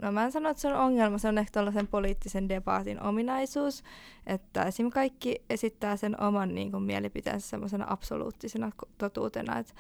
No 0.02 0.12
mä 0.12 0.24
en 0.24 0.32
sano, 0.32 0.50
että 0.50 0.60
se 0.60 0.68
on 0.68 0.76
ongelma, 0.76 1.18
se 1.18 1.28
on 1.28 1.38
ehkä 1.38 1.52
tällaisen 1.52 1.86
poliittisen 1.86 2.48
debaatin 2.48 3.02
ominaisuus, 3.02 3.82
että 4.26 4.62
esim. 4.62 4.90
kaikki 4.90 5.42
esittää 5.50 5.96
sen 5.96 6.20
oman 6.20 6.54
niin 6.54 6.70
kuin, 6.70 6.82
mielipiteensä 6.82 7.48
semmoisena 7.48 7.86
absoluuttisena 7.88 8.72
totuutena, 8.98 9.58
että 9.58 9.74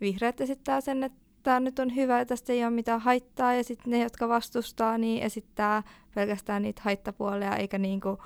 vihreät 0.00 0.40
esittää 0.40 0.80
sen, 0.80 1.02
että 1.02 1.18
tämä 1.42 1.60
nyt 1.60 1.78
on 1.78 1.96
hyvä 1.96 2.18
ja 2.18 2.26
tästä 2.26 2.52
ei 2.52 2.64
ole 2.64 2.70
mitään 2.70 3.00
haittaa, 3.00 3.54
ja 3.54 3.64
sitten 3.64 3.90
ne, 3.90 4.02
jotka 4.02 4.28
vastustaa, 4.28 4.98
niin 4.98 5.22
esittää 5.22 5.82
pelkästään 6.14 6.62
niitä 6.62 6.82
haittapuolia, 6.84 7.56
eikä 7.56 7.78
niinku 7.78 8.18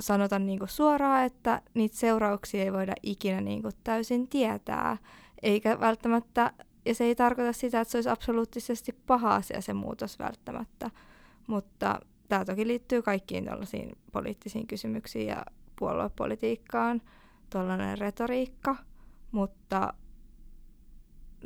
sanota 0.00 0.38
niinku 0.38 0.66
suoraan, 0.66 1.24
että 1.24 1.62
niitä 1.74 1.96
seurauksia 1.96 2.62
ei 2.62 2.72
voida 2.72 2.92
ikinä 3.02 3.40
niinku 3.40 3.68
täysin 3.84 4.28
tietää, 4.28 4.96
eikä 5.42 5.80
välttämättä, 5.80 6.52
ja 6.84 6.94
se 6.94 7.04
ei 7.04 7.14
tarkoita 7.14 7.52
sitä, 7.52 7.80
että 7.80 7.92
se 7.92 7.98
olisi 7.98 8.08
absoluuttisesti 8.08 8.92
paha 9.06 9.34
asia 9.34 9.60
se 9.60 9.72
muutos 9.72 10.18
välttämättä, 10.18 10.90
mutta 11.46 12.00
tämä 12.28 12.44
toki 12.44 12.66
liittyy 12.66 13.02
kaikkiin 13.02 13.44
tällaisiin 13.44 13.98
poliittisiin 14.12 14.66
kysymyksiin 14.66 15.26
ja 15.26 15.44
puoluepolitiikkaan, 15.78 17.02
tuollainen 17.50 17.98
retoriikka, 17.98 18.76
mutta 19.32 19.94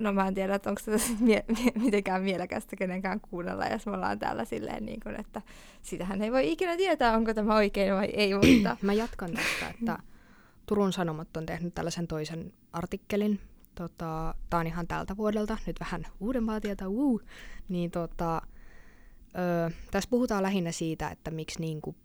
no 0.01 0.13
mä 0.13 0.29
en 0.29 0.35
tiedä, 0.35 0.55
että 0.55 0.71
onko 0.71 0.81
se 0.85 0.91
mie- 1.21 1.45
mie- 1.49 1.73
mitenkään 1.85 2.23
mielekästä 2.23 2.77
kenenkään 2.77 3.21
kuunnella, 3.21 3.67
jos 3.67 3.87
me 3.87 3.93
ollaan 3.93 4.19
täällä 4.19 4.45
silleen, 4.45 4.87
niin 4.87 5.01
kuin, 5.01 5.21
että 5.21 5.43
sitähän 5.83 6.23
ei 6.23 6.33
voi 6.33 6.53
ikinä 6.53 6.77
tietää, 6.77 7.17
onko 7.17 7.35
tämä 7.35 7.55
oikein 7.55 7.95
vai 7.95 8.07
ei, 8.07 8.35
mutta... 8.35 8.77
mä 8.83 8.93
jatkan 8.93 9.31
tästä, 9.33 9.69
että 9.69 9.99
Turun 10.67 10.93
Sanomat 10.93 11.37
on 11.37 11.47
tehnyt 11.47 11.75
tällaisen 11.75 12.07
toisen 12.07 12.53
artikkelin. 12.73 13.41
Tota, 13.75 14.35
Tämä 14.51 14.61
on 14.61 14.67
ihan 14.67 14.87
tältä 14.87 15.17
vuodelta, 15.17 15.59
nyt 15.67 15.81
vähän 15.81 16.07
uudempaa 16.21 16.61
tietä, 16.61 16.89
uu. 16.89 17.21
Niin 17.69 17.91
tota, 17.91 18.43
ö, 19.67 19.71
tässä 19.91 20.11
puhutaan 20.11 20.43
lähinnä 20.43 20.73
siitä, 20.73 21.09
että 21.09 21.31
miksi 21.31 21.61
niin 21.61 21.81
kuin 21.81 21.97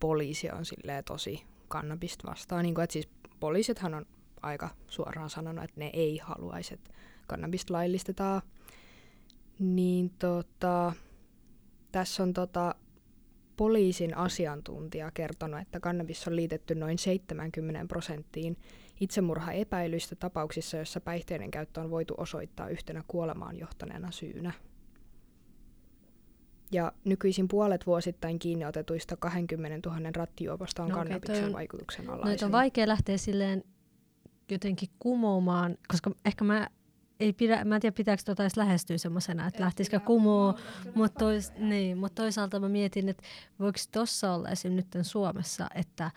poliisi 0.00 0.50
on 0.50 0.64
tosi 1.04 1.42
kannabista 1.68 2.30
vastaan. 2.30 2.62
Niin 2.62 2.74
kuin, 2.74 2.82
että 2.82 2.92
siis 2.92 3.08
poliisithan 3.40 3.94
on 3.94 4.06
aika 4.42 4.68
suoraan 4.88 5.30
sanonut, 5.30 5.64
että 5.64 5.80
ne 5.80 5.90
ei 5.92 6.18
haluaisi, 6.18 6.74
että 6.74 6.90
kannabista 7.26 7.72
laillistetaan. 7.72 8.42
Niin 9.58 10.10
tota, 10.18 10.92
tässä 11.92 12.22
on 12.22 12.32
tota, 12.32 12.74
poliisin 13.56 14.16
asiantuntija 14.16 15.10
kertonut, 15.10 15.60
että 15.60 15.80
kannabis 15.80 16.28
on 16.28 16.36
liitetty 16.36 16.74
noin 16.74 16.98
70 16.98 17.88
prosenttiin 17.88 18.56
itsemurhaepäilyistä 19.00 20.16
tapauksissa, 20.16 20.76
joissa 20.76 21.00
päihteiden 21.00 21.50
käyttö 21.50 21.80
on 21.80 21.90
voitu 21.90 22.14
osoittaa 22.16 22.68
yhtenä 22.68 23.04
kuolemaan 23.08 23.56
johtaneena 23.56 24.10
syynä. 24.10 24.52
Ja 26.72 26.92
nykyisin 27.04 27.48
puolet 27.48 27.86
vuosittain 27.86 28.38
kiinni 28.38 28.64
otetuista 28.64 29.16
20 29.16 29.90
000 29.90 30.10
rattijuoposta 30.16 30.82
on 30.82 30.88
no, 30.88 30.94
kannabiksen 30.94 31.36
okay, 31.36 31.46
on, 31.46 31.52
vaikutuksen 31.52 32.10
alaisia. 32.10 32.36
No, 32.40 32.46
on 32.46 32.52
vaikea 32.52 32.88
lähteä 32.88 33.16
silleen 33.16 33.64
jotenkin 34.50 34.88
kumoamaan, 34.98 35.78
koska 35.88 36.10
ehkä 36.24 36.44
mä 36.44 36.68
ei 37.20 37.32
pidä, 37.32 37.64
mä 37.64 37.74
en 37.74 37.80
tiedä 37.80 37.94
pitääkö 37.94 38.22
tota 38.24 38.42
edes 38.42 38.56
lähestyä 38.56 38.98
semmoisena, 38.98 39.46
että 39.46 39.62
lähtisikö 39.62 40.00
kumoa, 40.00 40.58
mutta 40.94 41.18
tois, 41.18 41.52
niin, 41.58 41.98
mut 41.98 42.14
toisaalta 42.14 42.60
mä 42.60 42.68
mietin, 42.68 43.08
että 43.08 43.22
voiko 43.60 43.78
tuossa 43.92 44.32
olla 44.32 44.48
esim. 44.48 44.72
nyt 44.72 44.86
Suomessa, 45.02 45.66
että, 45.74 46.10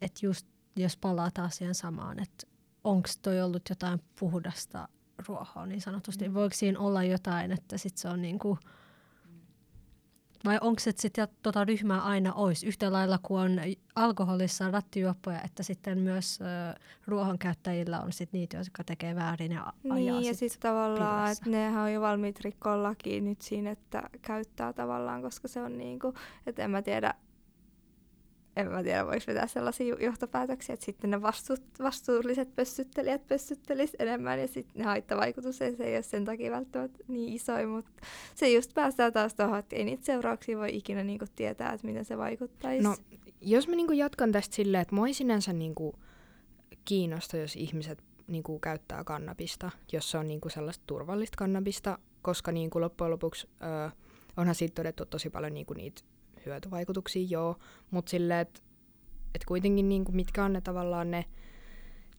että 0.00 0.26
just 0.26 0.46
jos 0.76 0.96
palataan 0.96 1.50
siihen 1.50 1.74
samaan, 1.74 2.22
että 2.22 2.46
onko 2.84 3.08
toi 3.22 3.42
ollut 3.42 3.62
jotain 3.70 4.02
puhdasta 4.20 4.88
ruohoa 5.28 5.66
niin 5.66 5.80
sanotusti, 5.80 6.28
mm. 6.28 6.34
voiko 6.34 6.54
siinä 6.54 6.78
olla 6.78 7.02
jotain, 7.02 7.52
että 7.52 7.78
sit 7.78 7.96
se 7.96 8.08
on 8.08 8.22
niinku, 8.22 8.58
vai 10.44 10.58
onko 10.60 10.80
se, 10.80 10.92
sitten 10.96 11.28
tota 11.42 11.64
ryhmää 11.64 12.00
aina 12.00 12.32
olisi 12.32 12.66
yhtä 12.66 12.92
lailla 12.92 13.18
kuin 13.22 13.40
on 13.40 13.60
alkoholissa 13.96 14.70
rattijuoppoja, 14.70 15.42
että 15.42 15.62
sitten 15.62 15.98
myös 15.98 16.38
äh, 16.42 16.74
ruohon 17.06 17.38
käyttäjillä 17.38 18.00
on 18.00 18.12
sit 18.12 18.32
niitä, 18.32 18.56
jotka 18.56 18.84
tekee 18.84 19.14
väärin 19.14 19.52
ja 19.52 19.72
ajaa 19.90 19.94
Niin, 19.94 20.26
ja 20.26 20.34
sitten 20.34 20.50
sit 20.50 20.60
tavallaan, 20.60 21.32
että 21.32 21.50
nehän 21.50 21.84
on 21.84 21.92
jo 21.92 22.00
valmiit 22.00 22.40
rikkoa 22.40 22.82
lakiin 22.82 23.24
nyt 23.24 23.40
siinä, 23.40 23.70
että 23.70 24.02
käyttää 24.22 24.72
tavallaan, 24.72 25.22
koska 25.22 25.48
se 25.48 25.62
on 25.62 25.78
niinku, 25.78 26.14
että 26.46 26.64
en 26.64 26.70
mä 26.70 26.82
tiedä, 26.82 27.14
en 28.58 28.70
mä 28.70 28.82
tiedä, 28.82 29.06
voiko 29.06 29.24
vetää 29.26 29.46
sellaisia 29.46 29.96
johtopäätöksiä, 30.00 30.72
että 30.72 30.86
sitten 30.86 31.10
ne 31.10 31.22
vastu, 31.22 31.54
vastuulliset 31.82 32.54
pössyttelijät 32.54 33.26
pössyttelis 33.26 33.96
enemmän 33.98 34.40
ja 34.40 34.48
sitten 34.48 34.78
ne 34.78 34.84
haittavaikutus 34.84 35.62
ei, 35.62 35.76
se 35.76 35.84
ei 35.84 35.94
ole 35.94 36.02
sen 36.02 36.24
takia 36.24 36.50
välttämättä 36.50 36.98
niin 37.08 37.34
iso, 37.34 37.52
mutta 37.68 37.90
se 38.34 38.50
just 38.50 38.74
päästään 38.74 39.12
taas 39.12 39.34
tuohon, 39.34 39.58
että 39.58 39.76
ei 39.76 39.84
niitä 39.84 40.04
seurauksia 40.04 40.58
voi 40.58 40.76
ikinä 40.76 41.04
niinku 41.04 41.24
tietää, 41.36 41.72
että 41.72 41.86
miten 41.86 42.04
se 42.04 42.18
vaikuttaisi. 42.18 42.84
No, 42.84 42.96
jos 43.40 43.68
mä 43.68 43.74
niinku 43.74 43.92
jatkan 43.92 44.32
tästä 44.32 44.56
silleen, 44.56 44.82
että 44.82 44.94
mua 44.94 45.06
ei 45.06 45.14
sinänsä 45.14 45.52
niinku 45.52 45.94
kiinnosta, 46.84 47.36
jos 47.36 47.56
ihmiset 47.56 48.04
niinku 48.26 48.58
käyttää 48.58 49.04
kannabista, 49.04 49.70
jos 49.92 50.10
se 50.10 50.18
on 50.18 50.28
niinku 50.28 50.48
sellaista 50.48 50.84
turvallista 50.86 51.36
kannabista, 51.36 51.98
koska 52.22 52.52
niinku 52.52 52.80
loppujen 52.80 53.10
lopuksi 53.10 53.48
öö, 53.62 53.90
onhan 54.36 54.54
siitä 54.54 54.74
todettu 54.74 55.06
tosi 55.06 55.30
paljon 55.30 55.54
niinku 55.54 55.74
niitä 55.74 56.02
hyötyvaikutuksia, 56.48 57.26
joo, 57.30 57.58
mutta 57.90 58.10
silleen, 58.10 58.40
että 58.40 58.60
et 59.34 59.44
kuitenkin 59.44 59.88
niinku, 59.88 60.12
mitkä 60.12 60.44
on 60.44 60.52
ne 60.52 60.60
tavallaan 60.60 61.10
ne 61.10 61.24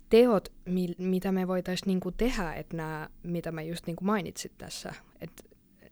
teot, 0.09 0.53
mi, 0.65 0.95
mitä 0.97 1.31
me 1.31 1.47
voitaisiin 1.47 1.87
niinku 1.87 2.11
tehdä, 2.11 2.53
että 2.53 2.77
nämä, 2.77 3.09
mitä 3.23 3.51
mä 3.51 3.61
just 3.61 3.87
niinku 3.87 4.05
mainitsin 4.05 4.51
tässä, 4.57 4.93
että 5.21 5.43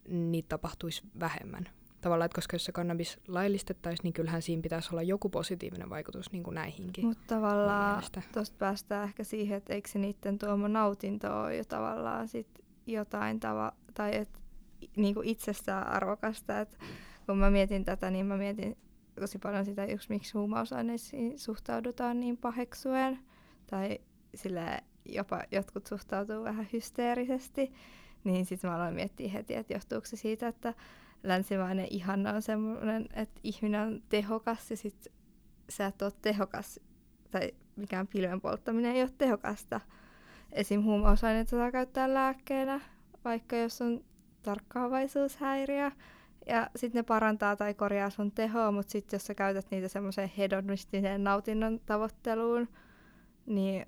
niitä 0.07 0.49
tapahtuisi 0.49 1.03
vähemmän. 1.19 1.69
Tavallaan, 2.01 2.25
että 2.25 2.35
koska 2.35 2.55
jos 2.55 2.65
se 2.65 2.71
kannabis 2.71 3.19
laillistettaisiin, 3.27 4.03
niin 4.03 4.13
kyllähän 4.13 4.41
siinä 4.41 4.61
pitäisi 4.61 4.89
olla 4.91 5.01
joku 5.01 5.29
positiivinen 5.29 5.89
vaikutus 5.89 6.31
niin 6.31 6.43
kuin 6.43 6.55
näihinkin. 6.55 7.05
Mutta 7.05 7.35
tavallaan 7.35 8.03
tuosta 8.33 8.55
päästään 8.59 9.03
ehkä 9.03 9.23
siihen, 9.23 9.57
että 9.57 9.73
eikö 9.73 9.89
se 9.89 9.99
niiden 9.99 10.37
tuoma 10.37 10.67
nautinto 10.67 11.39
ole 11.39 11.55
jo 11.55 11.63
tavallaan 11.63 12.27
sit 12.27 12.47
jotain 12.87 13.39
tava, 13.39 13.71
tai 13.93 14.15
et, 14.15 14.29
niin 14.95 15.13
kuin 15.13 15.27
itsestään 15.27 15.87
arvokasta, 15.87 16.59
että 16.59 16.77
kun 17.27 17.37
mä 17.37 17.51
mietin 17.51 17.85
tätä, 17.85 18.11
niin 18.11 18.25
mä 18.25 18.37
mietin 18.37 18.77
tosi 19.19 19.39
paljon 19.39 19.65
sitä, 19.65 19.85
just 19.85 20.09
miksi 20.09 20.33
huumausaineisiin 20.33 21.39
suhtaudutaan 21.39 22.19
niin 22.19 22.37
paheksuen. 22.37 23.19
Tai 23.67 23.99
sille 24.35 24.83
jopa 25.05 25.43
jotkut 25.51 25.87
suhtautuu 25.87 26.43
vähän 26.43 26.67
hysteerisesti. 26.73 27.73
Niin 28.23 28.45
sitten 28.45 28.69
mä 28.69 28.75
aloin 28.75 28.95
miettiä 28.95 29.29
heti, 29.29 29.55
että 29.55 29.73
johtuuko 29.73 30.05
se 30.05 30.15
siitä, 30.15 30.47
että 30.47 30.73
länsimainen 31.23 31.87
ihanna 31.89 32.33
on 32.33 32.41
semmoinen, 32.41 33.07
että 33.13 33.39
ihminen 33.43 33.81
on 33.81 34.03
tehokas 34.09 34.71
ja 34.71 34.77
sitten 34.77 35.13
sä 35.69 35.85
et 35.85 36.01
ole 36.01 36.11
tehokas. 36.21 36.79
Tai 37.31 37.51
mikään 37.75 38.07
pilven 38.07 38.41
polttaminen 38.41 38.95
ei 38.95 39.01
ole 39.01 39.11
tehokasta. 39.17 39.81
Esim. 40.51 40.83
huumausaineita 40.83 41.49
saa 41.49 41.71
käyttää 41.71 42.13
lääkkeenä, 42.13 42.81
vaikka 43.25 43.55
jos 43.55 43.81
on 43.81 44.03
tarkkaavaisuushäiriö 44.43 45.91
ja 46.49 46.69
sitten 46.75 46.99
ne 46.99 47.03
parantaa 47.03 47.55
tai 47.55 47.73
korjaa 47.73 48.09
sun 48.09 48.31
tehoa, 48.31 48.71
mutta 48.71 48.91
sitten 48.91 49.17
jos 49.17 49.25
sä 49.25 49.35
käytät 49.35 49.65
niitä 49.71 49.87
semmoiseen 49.87 50.31
hedonistiseen 50.37 51.23
nautinnon 51.23 51.79
tavoitteluun, 51.85 52.67
niin 53.45 53.85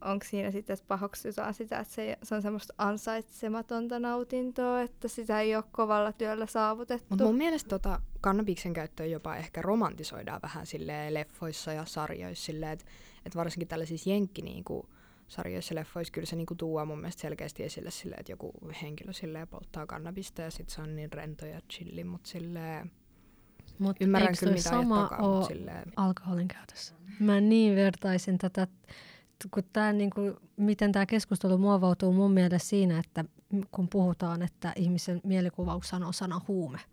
onko 0.00 0.24
siinä 0.28 0.50
sitten, 0.50 0.74
että 0.74 0.84
pahoksutaan 0.88 1.54
sitä, 1.54 1.78
että 1.78 1.94
se, 1.94 2.18
se 2.22 2.34
on 2.34 2.42
semmoista 2.42 2.74
ansaitsematonta 2.78 3.98
nautintoa, 3.98 4.80
että 4.80 5.08
sitä 5.08 5.40
ei 5.40 5.56
ole 5.56 5.64
kovalla 5.72 6.12
työllä 6.12 6.46
saavutettu. 6.46 7.06
Mutta 7.08 7.24
mun 7.24 7.36
mielestä 7.36 7.68
tota 7.68 8.00
kannabiksen 8.20 8.72
käyttöä 8.72 9.06
jopa 9.06 9.36
ehkä 9.36 9.62
romantisoidaan 9.62 10.42
vähän 10.42 10.66
sille 10.66 11.14
leffoissa 11.14 11.72
ja 11.72 11.84
sarjoissa 11.84 12.44
silleen, 12.44 12.72
että 12.72 12.84
et 13.26 13.36
varsinkin 13.36 13.68
tällaisissa 13.68 14.10
jenkki 14.10 14.42
niinku, 14.42 14.88
sarjoissa 15.28 15.74
leffoissa 15.74 16.12
kyllä 16.12 16.26
se 16.26 16.36
niinku 16.36 16.54
tuo 16.54 16.84
mun 16.84 16.98
mielestä 16.98 17.20
selkeästi 17.20 17.62
esille 17.62 17.90
sille, 17.90 18.14
että 18.18 18.32
joku 18.32 18.52
henkilö 18.82 19.12
silleen 19.12 19.48
polttaa 19.48 19.86
kannabista 19.86 20.42
ja 20.42 20.50
sitten 20.50 20.74
se 20.74 20.82
on 20.82 20.96
niin 20.96 21.12
rento 21.12 21.46
ja 21.46 21.60
chilli, 21.72 22.04
mutta 22.04 22.28
silleen 22.28 22.90
Mut 23.78 23.96
ymmärrän 24.00 24.34
kyllä 24.40 24.52
mitä 24.52 24.70
sama 24.70 25.08
takaa, 25.08 25.42
silleen... 25.42 25.92
alkoholin 25.96 26.48
käytössä? 26.48 26.94
Mä 27.20 27.40
niin 27.40 27.76
vertaisin 27.76 28.38
tätä, 28.38 28.66
kun 29.50 29.62
tää, 29.72 29.92
niinku, 29.92 30.20
miten 30.56 30.92
tämä 30.92 31.06
keskustelu 31.06 31.58
muovautuu 31.58 32.12
mun 32.12 32.32
mielestä 32.32 32.58
siinä, 32.58 32.98
että 32.98 33.24
kun 33.70 33.88
puhutaan, 33.88 34.42
että 34.42 34.72
ihmisen 34.76 35.20
mielikuvauksena 35.24 36.06
on 36.06 36.14
sana 36.14 36.40
huume– 36.48 36.78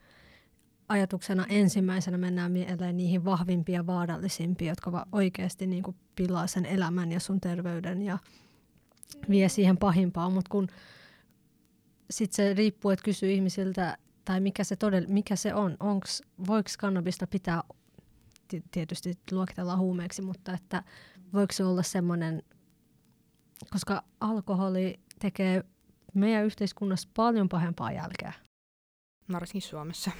ajatuksena 0.89 1.45
ensimmäisenä 1.49 2.17
mennään 2.17 2.51
mieleen 2.51 2.97
niihin 2.97 3.25
vahvimpia, 3.25 3.87
vaarallisimpiin, 3.87 4.69
jotka 4.69 5.07
oikeasti 5.11 5.67
niin 5.67 5.83
kuin 5.83 5.95
pilaa 6.15 6.47
sen 6.47 6.65
elämän 6.65 7.11
ja 7.11 7.19
sun 7.19 7.41
terveyden 7.41 8.01
ja 8.01 8.17
vie 9.29 9.49
siihen 9.49 9.77
pahimpaan. 9.77 10.33
Mutta 10.33 10.49
kun 10.49 10.67
sitten 12.09 12.35
se 12.35 12.53
riippuu, 12.53 12.91
että 12.91 13.03
kysyy 13.03 13.31
ihmisiltä, 13.31 13.97
tai 14.25 14.39
mikä 14.39 14.63
se, 14.63 14.75
todell- 14.75 15.11
mikä 15.13 15.35
se 15.35 15.53
on, 15.53 15.77
voiko 16.47 16.69
kannabista 16.79 17.27
pitää, 17.27 17.63
tietysti 18.71 19.13
luokitellaan 19.31 19.79
huumeeksi, 19.79 20.21
mutta 20.21 20.53
että 20.53 20.83
voiko 21.33 21.53
se 21.53 21.65
olla 21.65 21.83
semmoinen, 21.83 22.43
koska 23.71 24.03
alkoholi 24.19 24.99
tekee 25.19 25.63
meidän 26.13 26.45
yhteiskunnassa 26.45 27.09
paljon 27.15 27.49
pahempaa 27.49 27.91
jälkeä. 27.91 28.33
Varsinkin 29.31 29.61
Suomessa 29.61 30.11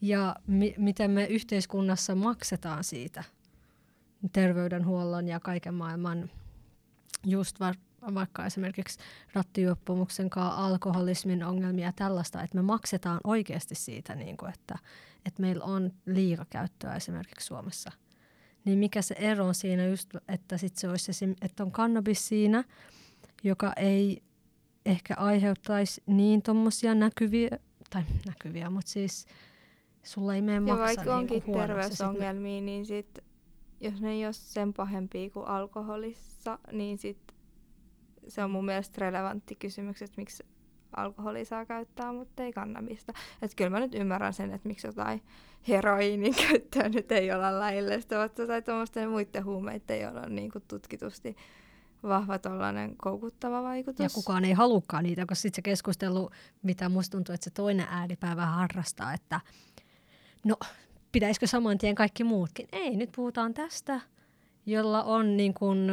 ja 0.00 0.36
mi- 0.46 0.74
miten 0.78 1.10
me 1.10 1.24
yhteiskunnassa 1.24 2.14
maksetaan 2.14 2.84
siitä 2.84 3.24
terveydenhuollon 4.32 5.28
ja 5.28 5.40
kaiken 5.40 5.74
maailman 5.74 6.30
just 7.24 7.60
va- 7.60 7.74
vaikka 8.14 8.46
esimerkiksi 8.46 8.98
rattijuoppumuksen 9.32 10.30
kanssa 10.30 10.66
alkoholismin 10.66 11.44
ongelmia 11.44 11.86
ja 11.86 11.92
tällaista, 11.96 12.42
että 12.42 12.56
me 12.56 12.62
maksetaan 12.62 13.20
oikeasti 13.24 13.74
siitä, 13.74 14.14
niin 14.14 14.36
kuin, 14.36 14.52
että, 14.52 14.78
että 15.24 15.42
meillä 15.42 15.64
on 15.64 15.92
liikakäyttöä 16.06 16.94
esimerkiksi 16.94 17.46
Suomessa. 17.46 17.92
Niin 18.64 18.78
mikä 18.78 19.02
se 19.02 19.14
ero 19.18 19.46
on 19.46 19.54
siinä 19.54 19.86
just, 19.86 20.10
että 20.28 20.58
sit 20.58 20.76
se 20.76 20.88
olisi 20.88 21.10
esim, 21.10 21.34
että 21.42 21.62
on 21.62 21.72
kannabis 21.72 22.28
siinä, 22.28 22.64
joka 23.42 23.72
ei 23.76 24.22
ehkä 24.86 25.14
aiheuttaisi 25.16 26.02
niin 26.06 26.42
tuommoisia 26.42 26.94
näkyviä, 26.94 27.58
tai 27.90 28.02
näkyviä, 28.26 28.70
mutta 28.70 28.90
siis– 28.90 29.26
sulla 30.06 30.34
ei 30.34 30.42
mene 30.42 30.60
maksa 30.60 30.82
vaikka 30.82 31.04
niin 31.04 31.12
onkin 31.12 31.42
terveysongelmia, 31.42 32.60
niin 32.60 32.86
sit, 32.86 33.18
jos 33.80 34.00
ne 34.00 34.12
ei 34.12 34.24
ole 34.24 34.32
sen 34.32 34.72
pahempia 34.72 35.30
kuin 35.30 35.48
alkoholissa, 35.48 36.58
niin 36.72 36.98
sit 36.98 37.18
se 38.28 38.44
on 38.44 38.50
mun 38.50 38.64
mielestä 38.64 39.00
relevantti 39.00 39.54
kysymys, 39.54 40.02
että 40.02 40.14
miksi 40.16 40.46
alkoholi 40.96 41.44
saa 41.44 41.66
käyttää, 41.66 42.12
mutta 42.12 42.42
ei 42.42 42.52
kannabista. 42.52 43.12
Että 43.42 43.56
kyllä 43.56 43.70
mä 43.70 43.80
nyt 43.80 43.94
ymmärrän 43.94 44.32
sen, 44.32 44.52
että 44.52 44.68
miksi 44.68 44.86
jotain 44.86 45.22
heroiinin 45.68 46.34
käyttöä 46.48 46.88
nyt 46.88 47.12
ei 47.12 47.32
olla 47.32 47.58
laillista, 47.58 48.28
tai 48.46 48.62
tuommoisten 48.62 49.10
muiden 49.10 49.44
huumeiden 49.44 49.96
ei 49.96 50.06
ole 50.06 50.28
niin 50.28 50.50
kuin 50.50 50.64
tutkitusti 50.68 51.36
vahva 52.02 52.38
tollainen 52.38 52.96
koukuttava 52.96 53.62
vaikutus. 53.62 54.04
Ja 54.04 54.08
kukaan 54.14 54.44
ei 54.44 54.52
halukkaan 54.52 55.04
niitä, 55.04 55.26
koska 55.26 55.42
sitten 55.42 55.56
se 55.56 55.62
keskustelu, 55.62 56.30
mitä 56.62 56.88
musta 56.88 57.16
tuntuu, 57.16 57.34
että 57.34 57.44
se 57.44 57.50
toinen 57.50 57.86
ääripää 57.90 58.36
vähän 58.36 58.54
harrastaa, 58.54 59.12
että 59.12 59.40
no 60.44 60.56
pitäisikö 61.12 61.46
saman 61.46 61.78
tien 61.78 61.94
kaikki 61.94 62.24
muutkin. 62.24 62.68
Ei, 62.72 62.96
nyt 62.96 63.12
puhutaan 63.16 63.54
tästä, 63.54 64.00
jolla 64.66 65.02
on 65.02 65.36
niin 65.36 65.54
kuin, 65.54 65.88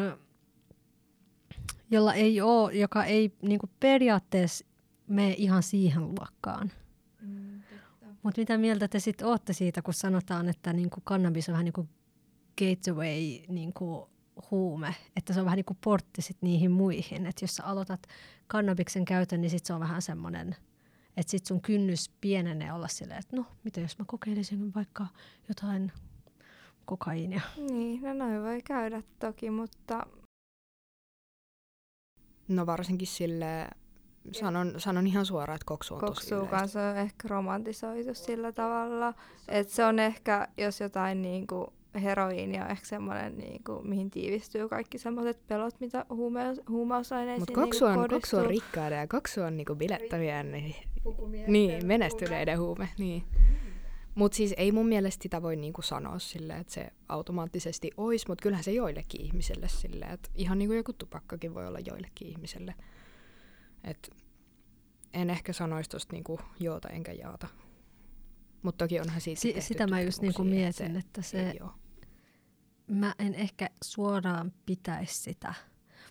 jolla 1.91 2.13
ei 2.13 2.41
ole, 2.41 2.73
joka 2.73 3.03
ei 3.05 3.31
niin 3.41 3.59
kuin 3.59 3.69
periaatteessa 3.79 4.65
mene 5.07 5.35
ihan 5.37 5.63
siihen 5.63 6.03
luokkaan. 6.07 6.71
Mm, 7.21 7.61
Mutta 8.23 8.41
mitä 8.41 8.57
mieltä 8.57 8.87
te 8.87 8.99
sitten 8.99 9.27
olette 9.27 9.53
siitä, 9.53 9.81
kun 9.81 9.93
sanotaan, 9.93 10.49
että 10.49 10.73
niin 10.73 10.89
kuin 10.89 11.03
kannabis 11.03 11.49
on 11.49 11.53
vähän 11.53 11.65
niin 11.65 11.73
kuin 11.73 11.89
gateway 12.57 13.39
niin 13.47 13.73
kuin 13.73 14.05
huume, 14.51 14.95
että 15.15 15.33
se 15.33 15.39
on 15.39 15.45
vähän 15.45 15.57
niin 15.57 15.65
kuin 15.65 15.77
portti 15.83 16.21
sit 16.21 16.37
niihin 16.41 16.71
muihin. 16.71 17.25
Että 17.25 17.43
jos 17.43 17.55
sä 17.55 17.63
aloitat 17.63 18.07
kannabiksen 18.47 19.05
käytön, 19.05 19.41
niin 19.41 19.51
sit 19.51 19.65
se 19.65 19.73
on 19.73 19.79
vähän 19.79 20.01
semmoinen, 20.01 20.55
että 21.17 21.31
sit 21.31 21.45
sun 21.45 21.61
kynnys 21.61 22.11
pienenee 22.21 22.73
olla 22.73 22.87
silleen, 22.87 23.19
että 23.19 23.35
no, 23.35 23.45
mitä 23.63 23.81
jos 23.81 23.99
mä 23.99 24.05
kokeilisin 24.07 24.73
vaikka 24.73 25.07
jotain 25.49 25.91
kokaiinia. 26.85 27.41
Niin, 27.57 28.01
no 28.01 28.13
noin 28.13 28.43
voi 28.43 28.61
käydä 28.61 29.03
toki, 29.19 29.49
mutta... 29.49 30.07
No 32.47 32.65
varsinkin 32.65 33.07
sille 33.07 33.67
sanon, 34.31 34.73
sanon 34.77 35.07
ihan 35.07 35.25
suoraan, 35.25 35.55
että 35.55 35.65
koksu 35.65 35.93
on 35.93 35.99
koksu 35.99 36.29
tosi 36.29 36.49
kanssa 36.49 36.81
on 36.81 36.97
ehkä 36.97 37.27
romantisoitu 37.27 38.13
sillä 38.13 38.51
tavalla, 38.51 39.13
että 39.47 39.73
se 39.73 39.85
on 39.85 39.99
ehkä, 39.99 40.47
jos 40.57 40.81
jotain 40.81 41.21
niin 41.21 41.47
kuin 41.47 41.67
heroiini 42.01 42.61
on 42.61 42.71
ehkä 42.71 42.85
semmoinen, 42.85 43.37
niin 43.37 43.63
kuin, 43.63 43.87
mihin 43.89 44.09
tiivistyy 44.09 44.69
kaikki 44.69 44.97
semmoiset 44.97 45.47
pelot, 45.47 45.79
mitä 45.79 46.05
huume- 46.09 46.63
huumausaineisiin 46.69 47.41
Mutta 47.41 47.53
koksu, 47.53 47.85
on, 47.85 47.97
niin 47.99 48.09
koksu 48.09 48.37
on 48.37 48.45
rikkaiden 48.45 48.99
ja 48.99 49.07
koksu 49.07 49.41
on 49.41 49.57
niin 49.57 49.67
bilettävien, 49.77 50.51
niin, 50.51 50.75
niin 51.47 51.85
menestyneiden 51.85 52.59
huume. 52.59 52.89
Niin. 52.97 53.23
Mutta 54.15 54.35
siis 54.35 54.53
ei 54.57 54.71
mun 54.71 54.87
mielestä 54.87 55.23
sitä 55.23 55.41
voi 55.41 55.55
niinku 55.55 55.81
sanoa 55.81 56.19
silleen, 56.19 56.59
että 56.61 56.73
se 56.73 56.87
automaattisesti 57.09 57.91
olisi, 57.97 58.25
mutta 58.27 58.41
kyllähän 58.41 58.63
se 58.63 58.71
joillekin 58.71 59.21
ihmiselle 59.21 59.67
silleen, 59.67 60.11
että 60.11 60.29
ihan 60.35 60.57
niin 60.59 60.69
kuin 60.69 60.77
joku 60.77 60.93
tupakkakin 60.93 61.53
voi 61.53 61.67
olla 61.67 61.79
joillekin 61.79 62.27
ihmiselle. 62.27 62.75
Et 63.83 64.09
en 65.13 65.29
ehkä 65.29 65.53
sanoisi 65.53 65.89
tuosta 65.89 66.13
niinku 66.13 66.39
joota 66.59 66.89
enkä 66.89 67.11
jaata. 67.11 67.47
Mutta 68.63 68.85
toki 68.85 68.99
onhan 68.99 69.21
siitä 69.21 69.41
si- 69.41 69.55
Sitä 69.59 69.87
mä 69.87 70.01
just 70.01 70.21
niinku 70.21 70.43
mietin, 70.43 70.95
että 70.95 71.21
se, 71.21 71.49
että 71.49 71.63
se 71.63 71.73
mä 72.87 73.15
en 73.19 73.33
ehkä 73.33 73.69
suoraan 73.83 74.53
pitäisi 74.65 75.15
sitä. 75.15 75.53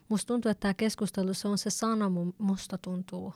Musta 0.09 0.27
tuntuu, 0.27 0.51
että 0.51 0.61
tämä 0.61 0.75
keskustelu, 0.75 1.35
se 1.35 1.49
on 1.49 1.59
se 1.59 1.71
sana, 1.71 2.11
musta 2.39 2.79
tuntuu. 2.79 3.35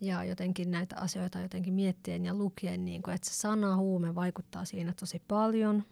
Ja 0.00 0.24
jotenkin 0.24 0.70
näitä 0.70 0.96
asioita 0.96 1.40
jotenkin 1.40 1.74
miettien 1.74 2.24
ja 2.24 2.34
lukien, 2.34 2.84
niin 2.84 3.02
kuin, 3.02 3.14
että 3.14 3.28
se 3.28 3.34
sana 3.34 3.76
huume 3.76 4.14
vaikuttaa 4.14 4.64
siinä 4.64 4.92
tosi 5.00 5.22
paljon. 5.28 5.84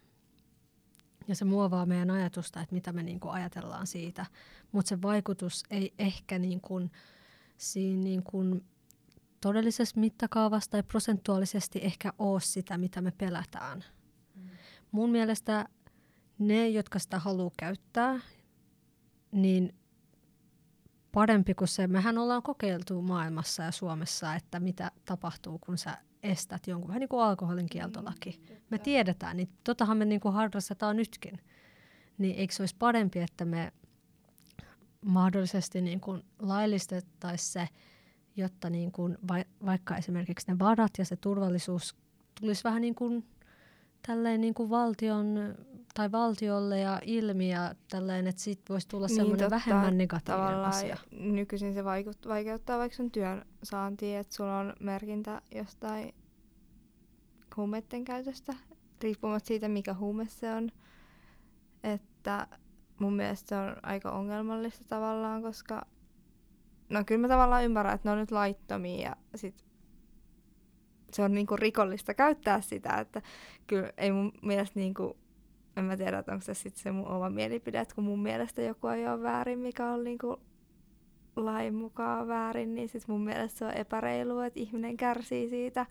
Ja 1.29 1.35
se 1.35 1.45
muovaa 1.45 1.87
meidän 1.87 2.11
ajatusta, 2.11 2.61
että 2.61 2.75
mitä 2.75 2.93
me 2.93 3.03
niin 3.03 3.21
kuin 3.21 3.33
ajatellaan 3.33 3.87
siitä. 3.87 4.27
Mutta 4.73 4.89
se 4.89 5.03
vaikutus 5.03 5.63
ei 5.71 5.95
ehkä 5.99 6.39
niin 6.39 6.61
kuin, 6.61 6.91
siinä 7.57 8.03
niin 8.03 8.23
kuin 8.23 8.65
todellisessa 9.41 10.01
mittakaavassa 10.01 10.71
tai 10.71 10.83
prosentuaalisesti 10.83 11.79
ehkä 11.83 12.13
ole 12.19 12.41
sitä, 12.41 12.79
mitä 12.79 13.01
me 13.01 13.11
pelätään. 13.11 13.85
Mm. 14.35 14.49
Mun 14.93 15.11
mielestä 15.11 15.69
ne, 16.39 16.69
jotka 16.69 16.99
sitä 16.99 17.19
haluaa 17.19 17.51
käyttää, 17.57 18.21
niin 19.33 19.75
parempi 21.13 21.55
kuin 21.55 21.69
se. 21.69 21.87
Mehän 21.87 22.19
ollaan 22.19 22.43
kokeiltu 22.43 23.03
maailmassa 23.03 23.63
ja 23.63 23.71
Suomessa, 23.71 24.35
että 24.35 24.61
mitä 24.61 24.91
tapahtuu, 25.05 25.59
kun 25.59 25.79
sä 25.79 25.99
estät 26.23 26.67
jonkun, 26.67 26.89
vähän 26.89 27.01
niin 27.01 27.09
kuin 27.09 27.23
alkoholin 27.23 27.69
kieltolaki. 27.69 28.41
Me 28.71 28.79
tiedetään, 28.79 29.37
niin 29.37 29.49
totahan 29.65 29.97
me 29.97 30.05
niin 30.05 30.21
kuin 30.21 30.35
harrastetaan 30.35 30.97
nytkin. 30.97 31.41
Niin 32.19 32.37
eikö 32.37 32.55
se 32.55 32.63
olisi 32.63 32.77
parempi, 32.79 33.19
että 33.19 33.45
me 33.45 33.73
mahdollisesti 35.05 35.81
niin 35.81 36.01
kuin 36.01 36.23
laillistettaisiin 36.39 37.53
se, 37.53 37.69
jotta 38.37 38.71
niin 38.71 38.93
kuin 38.93 39.19
va- 39.29 39.67
vaikka 39.67 39.97
esimerkiksi 39.97 40.53
ne 40.53 40.59
varat 40.59 40.93
ja 40.99 41.05
se 41.05 41.17
turvallisuus 41.17 41.97
tulisi 42.41 42.65
vähän 42.65 42.81
niin 42.83 42.95
kuin 42.95 43.27
tälleen 44.07 44.41
niin 44.41 44.55
kuin 44.55 44.71
valtion 44.71 45.55
tai 45.95 46.13
valtiolle 46.13 46.79
ja 46.79 47.01
ilmi 47.05 47.51
ja 47.51 47.75
tällainen, 47.91 48.27
että 48.27 48.43
siitä 48.43 48.63
voisi 48.69 48.89
tulla 48.89 49.07
niin, 49.07 49.17
semmoinen 49.17 49.51
totta, 49.51 49.55
vähemmän 49.71 49.99
negatiivinen 49.99 50.65
asia. 50.65 50.97
Nykyisin 51.11 51.75
se 51.75 51.85
vaikut, 51.85 52.29
vaikeuttaa 52.29 52.79
vaikka 52.79 52.97
sun 52.97 53.11
työn 53.11 53.45
saantia, 53.63 54.21
että 54.21 54.35
sulla 54.35 54.59
on 54.59 54.73
merkintä 54.81 55.43
jostain 55.55 56.15
huumeiden 57.57 58.05
käytöstä, 58.05 58.55
riippumatta 59.03 59.47
siitä, 59.47 59.69
mikä 59.69 59.95
huume 59.95 60.27
se 60.29 60.53
on. 60.53 60.71
Että 61.85 62.47
mun 62.99 63.17
mielestä 63.17 63.49
se 63.49 63.57
on 63.57 63.77
aika 63.83 64.11
ongelmallista 64.11 64.85
tavallaan, 64.89 65.43
koska 65.43 65.87
no 66.89 67.05
kyllä 67.07 67.21
mä 67.21 67.29
tavallaan 67.29 67.65
ymmärrän, 67.65 67.95
että 67.95 68.09
ne 68.09 68.13
on 68.13 68.19
nyt 68.19 68.31
laittomia 68.31 69.09
ja 69.09 69.17
sit 69.35 69.65
se 71.13 71.23
on 71.23 71.33
niinku 71.33 71.57
rikollista 71.57 72.15
käyttää 72.15 72.61
sitä, 72.61 72.95
että 72.95 73.23
kyllä 73.67 73.91
ei 73.97 74.13
mun 74.13 74.33
mielestä 74.43 74.81
niinku 74.81 75.17
en 75.77 75.85
mä 75.85 75.97
tiedä, 75.97 76.25
onko 76.29 76.41
se 76.45 76.55
sitten 76.55 76.83
se 76.83 76.93
mun 76.93 77.09
oma 77.09 77.31
mielipide, 77.31 77.81
että 77.81 77.95
kun 77.95 78.05
mun 78.05 78.23
mielestä 78.23 78.63
joku 78.63 78.87
ei 78.87 79.09
ole 79.09 79.23
väärin, 79.23 79.59
mikä 79.59 79.87
on 79.87 80.05
niinku 80.05 80.41
lain 81.37 81.75
mukaan 81.75 82.29
väärin, 82.29 82.75
niin 82.75 82.89
sitten 82.89 83.15
mun 83.15 83.25
mielestä 83.25 83.59
se 83.59 83.65
on 83.65 83.75
epäreilu, 83.77 84.41
että 84.41 84.61
ihminen 84.61 84.97
kärsii 84.97 85.49
siitä. 85.49 85.87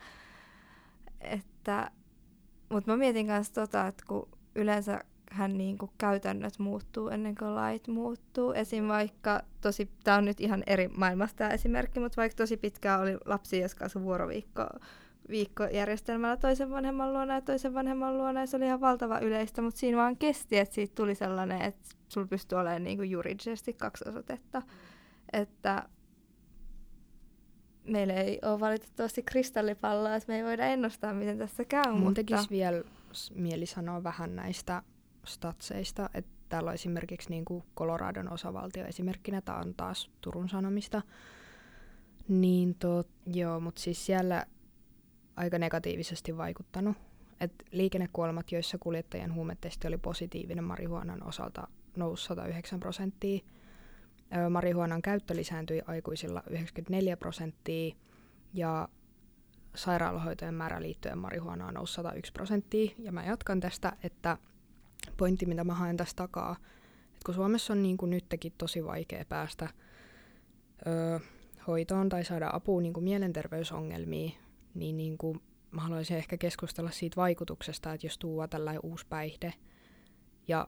Että, 1.22 1.92
mutta 2.70 2.92
mä 2.92 2.98
mietin 2.98 3.28
kanssa 3.28 3.54
tota, 3.54 3.88
että 3.88 4.04
kun 4.08 4.30
yleensä 4.56 5.04
hän 5.32 5.58
niin 5.58 5.78
kuin 5.78 5.92
käytännöt 5.98 6.60
muuttuu 6.60 7.08
ennen 7.08 7.36
kuin 7.36 7.56
lait 7.56 7.88
muuttuu. 7.88 8.52
Esim. 8.52 8.88
vaikka 8.88 9.42
tosi, 9.62 9.92
tämä 10.04 10.18
on 10.18 10.26
nyt 10.26 10.40
ihan 10.40 10.64
eri 10.68 10.88
maailmasta 10.88 11.38
tämä 11.38 11.50
esimerkki, 11.50 12.00
mutta 12.00 12.22
vaikka 12.22 12.36
tosi 12.36 12.58
pitkään 12.58 13.02
oli 13.02 13.18
lapsi, 13.26 13.60
jossa 13.60 14.02
vuoroviikko 14.02 14.64
viikkojärjestelmällä 15.30 16.38
toisen 16.38 16.70
vanhemman 16.70 17.14
luona 17.14 17.34
ja 17.34 17.42
toisen 17.42 17.74
vanhemman 17.74 18.18
luona 18.18 18.40
ja 18.40 18.48
se 18.48 18.58
oli 18.58 18.66
ihan 18.66 18.82
valtava 18.82 19.20
yleistä, 19.20 19.62
mutta 19.62 19.80
siinä 19.80 19.98
vaan 19.98 20.18
kesti, 20.18 20.58
että 20.58 20.76
siitä 20.76 20.96
tuli 20.96 21.16
sellainen, 21.16 21.62
että 21.62 21.90
sulla 22.08 22.28
pystyy 22.28 22.58
olemaan 22.58 22.84
niin 22.84 22.98
kuin 22.98 23.10
juridisesti 23.10 23.74
kaksi 23.74 24.10
osoitetta. 24.10 24.62
Että 25.34 25.90
meillä 27.84 28.14
ei 28.14 28.40
ole 28.42 28.60
valitettavasti 28.60 29.24
kristallipalloa, 29.24 30.16
että 30.16 30.32
me 30.32 30.38
ei 30.38 30.44
voida 30.44 30.66
ennustaa, 30.66 31.14
miten 31.14 31.38
tässä 31.38 31.66
käy. 31.66 31.92
Mun 31.92 32.00
mutta... 32.00 32.24
tekisi 32.24 32.50
vielä 32.50 32.84
mieli 33.36 33.66
sanoa 33.66 34.04
vähän 34.04 34.36
näistä 34.36 34.84
statseista, 35.26 36.10
että 36.14 36.32
täällä 36.50 36.70
on 36.70 36.74
esimerkiksi 36.74 37.30
niin 37.30 37.46
kuin 37.46 37.64
Coloradon 37.78 38.34
osavaltio 38.34 38.86
esimerkkinä, 38.86 39.42
tämä 39.42 39.58
on 39.58 39.74
taas 39.78 40.12
Turun 40.22 40.50
Sanomista, 40.50 41.02
niin 42.28 42.76
tot, 42.76 43.08
joo, 43.26 43.60
mutta 43.60 43.82
siis 43.82 44.06
siellä 44.06 44.46
aika 45.36 45.60
negatiivisesti 45.60 46.38
vaikuttanut. 46.38 46.98
Et 47.40 47.54
liikennekuolemat, 47.72 48.52
joissa 48.52 48.78
kuljettajien 48.78 49.34
huumetesti 49.34 49.88
oli 49.88 49.98
positiivinen 49.98 50.64
marihuonan 50.64 51.28
osalta, 51.28 51.68
nousi 51.98 52.26
109 52.26 52.80
prosenttia. 52.80 53.40
Marihuonan 54.50 55.02
käyttö 55.02 55.36
lisääntyi 55.36 55.82
aikuisilla 55.88 56.44
94 56.50 57.18
prosenttia 57.18 57.96
ja 58.54 58.90
sairaalahoitojen 59.76 60.54
määrä 60.54 60.82
liittyen 60.82 61.18
marihuonaan 61.18 61.74
nousi 61.74 61.94
101 61.94 62.32
prosenttia. 62.32 62.92
Ja 62.98 63.12
mä 63.12 63.24
jatkan 63.24 63.60
tästä, 63.60 63.94
että 64.04 64.38
pointti, 65.18 65.46
mitä 65.46 65.64
mä 65.64 65.74
haen 65.74 65.98
tästä 65.98 66.24
takaa, 66.24 66.56
että 67.06 67.26
kun 67.26 67.36
Suomessa 67.36 67.74
on 67.74 67.84
niin 67.84 67.98
kuin 67.98 68.10
nytkin 68.10 68.54
tosi 68.58 68.86
vaikea 68.86 69.26
päästä 69.30 69.70
öö, 70.88 71.20
hoitoon 71.68 72.10
tai 72.10 72.24
saada 72.24 72.50
apua 72.54 72.82
niin 72.82 72.94
kuin 72.94 73.04
mielenterveysongelmiin, 73.04 74.34
niin, 74.74 74.98
niin 74.98 75.18
kuin 75.18 75.42
mä 75.72 75.82
haluaisin 75.82 76.18
ehkä 76.18 76.38
keskustella 76.38 76.92
siitä 76.92 77.16
vaikutuksesta, 77.16 77.94
että 77.94 78.06
jos 78.06 78.18
tuo 78.18 78.48
tällainen 78.48 78.82
uusi 78.84 79.06
päihde 79.10 79.54
ja 80.48 80.68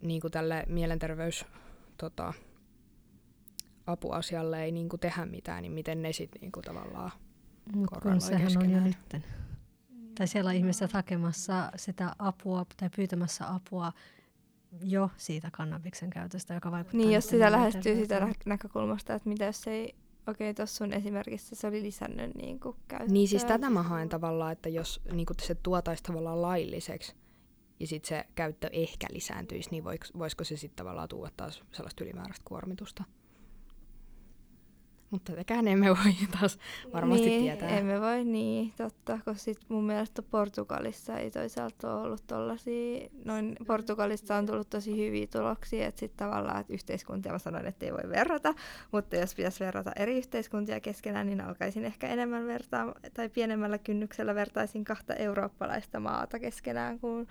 niin 0.00 0.20
kuin 0.20 0.30
tälle 0.30 0.64
mielenterveys 0.68 1.44
tota, 1.96 2.32
apuasialle 3.86 4.64
ei 4.64 4.72
niin 4.72 4.88
kuin 4.88 5.00
tehdä 5.00 5.26
mitään, 5.26 5.62
niin 5.62 5.72
miten 5.72 6.02
ne 6.02 6.12
sitten 6.12 6.40
niin 6.40 6.52
kuin 6.52 6.64
tavallaan 6.64 7.10
Mutta 7.74 8.00
kun 8.00 8.20
sehän 8.20 8.42
keskenään. 8.42 8.70
on 8.70 8.76
jo 8.76 8.84
nytten. 8.84 9.24
Tai 10.18 10.26
siellä 10.26 10.48
on 10.48 10.54
ihmiset 10.54 10.92
hakemassa 10.92 11.72
sitä 11.76 12.14
apua 12.18 12.66
tai 12.76 12.90
pyytämässä 12.96 13.54
apua 13.54 13.92
jo 14.82 15.10
siitä 15.16 15.48
kannabiksen 15.52 16.10
käytöstä, 16.10 16.54
joka 16.54 16.70
vaikuttaa... 16.70 16.98
Niin, 16.98 17.12
jos 17.12 17.28
sitä 17.28 17.52
lähestyy 17.52 17.96
sitä 17.96 18.28
näkökulmasta, 18.46 19.14
että 19.14 19.28
mitä 19.28 19.44
jos 19.44 19.66
ei 19.66 19.94
Okei, 20.26 20.50
okay, 20.50 20.54
tuossa 20.54 20.76
sun 20.76 20.92
esimerkissä 20.92 21.56
se 21.56 21.66
oli 21.66 21.82
lisännyt 21.82 22.34
niin 22.34 22.60
käyttöä. 22.88 23.12
Niin 23.12 23.28
siis 23.28 23.44
tätä 23.44 23.70
mä 23.70 23.82
haen 23.82 24.08
tavallaan, 24.08 24.52
että 24.52 24.68
jos 24.68 25.00
niin 25.12 25.26
kuin 25.26 25.36
se 25.42 25.54
tuotaisi 25.54 26.02
tavallaan 26.02 26.42
lailliseksi 26.42 27.14
ja 27.80 27.86
sitten 27.86 28.08
se 28.08 28.24
käyttö 28.34 28.68
ehkä 28.72 29.06
lisääntyisi, 29.10 29.70
niin 29.70 29.84
voisiko 30.18 30.44
se 30.44 30.56
sitten 30.56 30.76
tavallaan 30.76 31.08
tuoda 31.08 31.30
taas 31.36 31.62
sellaista 31.72 32.04
ylimääräistä 32.04 32.44
kuormitusta? 32.44 33.04
Mutta 35.12 35.32
tätäkään 35.32 35.68
emme 35.68 35.88
voi 35.88 36.12
taas 36.40 36.58
varmasti 36.92 37.26
niin, 37.26 37.42
tietää. 37.42 37.78
emme 37.78 38.00
voi, 38.00 38.24
niin, 38.24 38.72
totta, 38.76 39.18
koska 39.24 39.34
sit 39.34 39.58
mun 39.68 39.84
mielestä 39.84 40.22
Portugalissa 40.22 41.18
ei 41.18 41.30
toisaalta 41.30 41.94
ole 41.94 42.02
ollut 42.02 42.26
tollasia, 42.26 43.08
noin 43.24 43.56
Portugalissa 43.66 44.36
on 44.36 44.46
tullut 44.46 44.70
tosi 44.70 44.96
hyviä 45.06 45.26
tuloksia, 45.26 45.86
että 45.86 46.00
sitten 46.00 46.26
tavallaan, 46.26 46.60
että 46.60 46.72
yhteiskuntia 46.72 47.32
mä 47.32 47.38
sanoin, 47.38 47.66
että 47.66 47.86
ei 47.86 47.92
voi 47.92 48.10
verrata, 48.10 48.54
mutta 48.92 49.16
jos 49.16 49.34
pitäisi 49.34 49.64
verrata 49.64 49.92
eri 49.96 50.18
yhteiskuntia 50.18 50.80
keskenään, 50.80 51.26
niin 51.26 51.40
alkaisin 51.40 51.84
ehkä 51.84 52.08
enemmän 52.08 52.46
vertaa, 52.46 52.94
tai 53.14 53.28
pienemmällä 53.28 53.78
kynnyksellä 53.78 54.34
vertaisin 54.34 54.84
kahta 54.84 55.14
eurooppalaista 55.14 56.00
maata 56.00 56.38
keskenään 56.38 57.00
kuin 57.00 57.28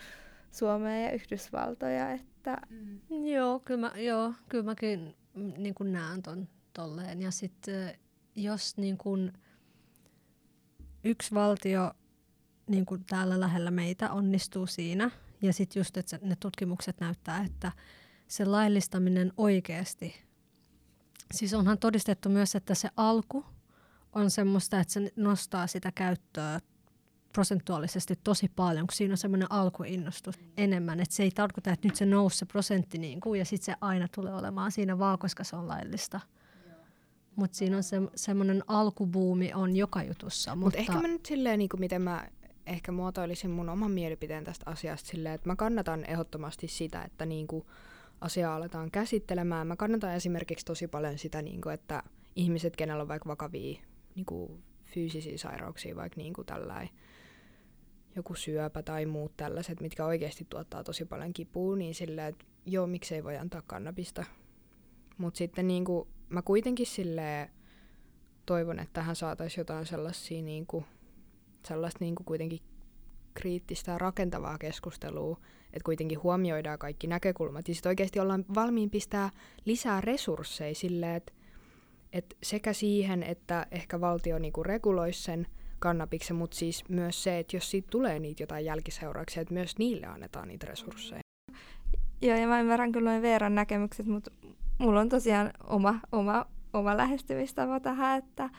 Suomea 0.51 0.99
ja 0.99 1.11
Yhdysvaltoja, 1.11 2.11
että... 2.11 2.57
Mm. 2.69 3.25
Joo, 3.25 3.59
kyllä, 3.59 3.81
mä, 3.81 3.91
joo, 4.01 4.33
kyllä 4.49 4.63
mäkin 4.63 5.15
mm, 5.35 5.53
niin 5.57 5.75
näen 5.79 6.21
ton 6.21 6.47
tolleen. 6.73 7.21
Ja 7.21 7.31
sitten 7.31 7.99
jos 8.35 8.77
niin 8.77 8.97
kun 8.97 9.33
yksi 11.03 11.35
valtio 11.35 11.91
niin 12.67 12.85
kun 12.85 13.05
täällä 13.05 13.39
lähellä 13.39 13.71
meitä 13.71 14.11
onnistuu 14.11 14.67
siinä, 14.67 15.11
ja 15.41 15.53
sitten 15.53 15.79
just, 15.79 15.97
että 15.97 16.19
ne 16.21 16.35
tutkimukset 16.35 16.99
näyttää, 16.99 17.43
että 17.43 17.71
se 18.27 18.45
laillistaminen 18.45 19.33
oikeasti, 19.37 20.15
siis 21.33 21.53
onhan 21.53 21.77
todistettu 21.77 22.29
myös, 22.29 22.55
että 22.55 22.75
se 22.75 22.89
alku 22.97 23.45
on 24.13 24.31
semmoista, 24.31 24.79
että 24.79 24.93
se 24.93 25.11
nostaa 25.15 25.67
sitä 25.67 25.91
käyttöä 25.95 26.59
prosentuaalisesti 27.33 28.19
tosi 28.23 28.51
paljon, 28.55 28.87
kun 28.87 28.95
siinä 28.95 29.13
on 29.13 29.17
semmoinen 29.17 29.51
alkuinnostus 29.51 30.39
enemmän. 30.57 30.99
Että 30.99 31.15
se 31.15 31.23
ei 31.23 31.31
tarkoita, 31.31 31.71
että 31.71 31.87
nyt 31.87 31.95
se 31.95 32.05
nousi 32.05 32.37
se 32.37 32.45
prosentti 32.45 32.97
niin 32.97 33.21
kuin, 33.21 33.39
ja 33.39 33.45
sitten 33.45 33.65
se 33.65 33.75
aina 33.81 34.07
tulee 34.15 34.33
olemaan 34.33 34.71
siinä 34.71 34.99
vaan, 34.99 35.19
koska 35.19 35.43
se 35.43 35.55
on 35.55 35.67
laillista. 35.67 36.19
Mutta 37.35 37.57
siinä 37.57 37.77
on 37.77 37.83
se, 37.83 37.97
semmoinen 38.15 38.63
alkubuumi 38.67 39.53
on 39.53 39.75
joka 39.75 40.03
jutussa. 40.03 40.55
Mut 40.55 40.63
mutta 40.63 40.79
ehkä 40.79 40.93
mä 40.93 41.07
nyt 41.07 41.25
silleen, 41.25 41.59
niin 41.59 41.69
kuin 41.69 41.79
miten 41.79 42.01
mä 42.01 42.27
ehkä 42.65 42.91
muotoilisin 42.91 43.51
mun 43.51 43.69
oman 43.69 43.91
mielipiteen 43.91 44.43
tästä 44.43 44.69
asiasta 44.69 45.07
silleen, 45.09 45.35
että 45.35 45.49
mä 45.49 45.55
kannatan 45.55 46.05
ehdottomasti 46.05 46.67
sitä, 46.67 47.03
että 47.03 47.25
niin 47.25 47.47
kuin 47.47 47.65
asiaa 48.21 48.55
aletaan 48.55 48.91
käsittelemään. 48.91 49.67
Mä 49.67 49.75
kannatan 49.75 50.15
esimerkiksi 50.15 50.65
tosi 50.65 50.87
paljon 50.87 51.17
sitä, 51.17 51.41
niin 51.41 51.61
kuin, 51.61 51.73
että 51.73 52.03
ihmiset, 52.35 52.75
kenellä 52.75 53.01
on 53.01 53.07
vaikka 53.07 53.29
vakavia 53.29 53.81
niin 54.15 54.25
kuin 54.25 54.63
fyysisiä 54.85 55.37
sairauksia, 55.37 55.95
vaikka 55.95 56.21
niin 56.21 56.33
kuin 56.33 56.45
tällainen 56.45 56.89
joku 58.15 58.35
syöpä 58.35 58.83
tai 58.83 59.05
muut 59.05 59.37
tällaiset, 59.37 59.81
mitkä 59.81 60.05
oikeasti 60.05 60.47
tuottaa 60.49 60.83
tosi 60.83 61.05
paljon 61.05 61.33
kipua, 61.33 61.75
niin 61.75 61.95
sillä, 61.95 62.27
että 62.27 62.45
joo, 62.65 62.87
miksei 62.87 63.23
voi 63.23 63.37
antaa 63.37 63.61
kannabista. 63.67 64.25
Mutta 65.17 65.37
sitten 65.37 65.67
niin 65.67 65.85
kuin, 65.85 66.07
mä 66.31 66.41
kuitenkin 66.41 66.85
sille 66.85 67.49
toivon, 68.45 68.79
että 68.79 68.93
tähän 68.93 69.15
saataisiin 69.15 69.61
jotain 69.61 69.85
sellaisia 69.85 70.41
niin 70.41 70.67
kuin, 70.67 70.85
sellaista 71.67 71.97
niin 72.01 72.15
kuin 72.15 72.25
kuitenkin 72.25 72.59
kriittistä 73.33 73.91
ja 73.91 73.97
rakentavaa 73.97 74.57
keskustelua, 74.57 75.37
että 75.65 75.85
kuitenkin 75.85 76.23
huomioidaan 76.23 76.79
kaikki 76.79 77.07
näkökulmat. 77.07 77.67
Ja 77.67 77.73
sitten 77.73 77.89
oikeasti 77.89 78.19
ollaan 78.19 78.45
valmiin 78.55 78.89
pistää 78.89 79.29
lisää 79.65 80.01
resursseja 80.01 80.75
sille, 80.75 81.15
että, 81.15 81.33
että 82.13 82.35
sekä 82.43 82.73
siihen, 82.73 83.23
että 83.23 83.67
ehkä 83.71 84.01
valtio 84.01 84.39
niin 84.39 84.53
kuin 84.53 84.65
reguloisi 84.65 85.23
sen– 85.23 85.47
kannabiksen, 85.81 86.35
mutta 86.35 86.57
siis 86.57 86.89
myös 86.89 87.23
se, 87.23 87.39
että 87.39 87.55
jos 87.55 87.71
siitä 87.71 87.87
tulee 87.91 88.19
niitä 88.19 88.43
jotain 88.43 88.65
jälkiseurauksia, 88.65 89.41
että 89.41 89.53
myös 89.53 89.77
niille 89.77 90.07
annetaan 90.07 90.47
niitä 90.47 90.67
resursseja. 90.67 91.21
Joo, 92.21 92.37
ja 92.37 92.47
mä 92.47 92.59
ymmärrän 92.59 92.91
kyllä 92.91 93.09
noin 93.09 93.21
Veeran 93.21 93.55
näkemykset, 93.55 94.05
mutta 94.05 94.31
mulla 94.81 94.99
on 94.99 95.09
tosiaan 95.09 95.51
oma, 95.67 95.99
oma, 96.11 96.45
oma 96.73 96.97
lähestymistapa 96.97 97.79
tähän, 97.79 98.17
että 98.17 98.49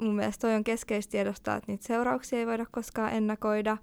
mun 0.00 0.16
mielestä 0.16 0.40
toi 0.40 0.54
on 0.54 0.64
keskeistä 0.64 1.10
tiedostaa, 1.10 1.56
että 1.56 1.72
niitä 1.72 1.86
seurauksia 1.86 2.38
ei 2.38 2.46
voida 2.46 2.66
koskaan 2.70 3.12
ennakoida. 3.12 3.76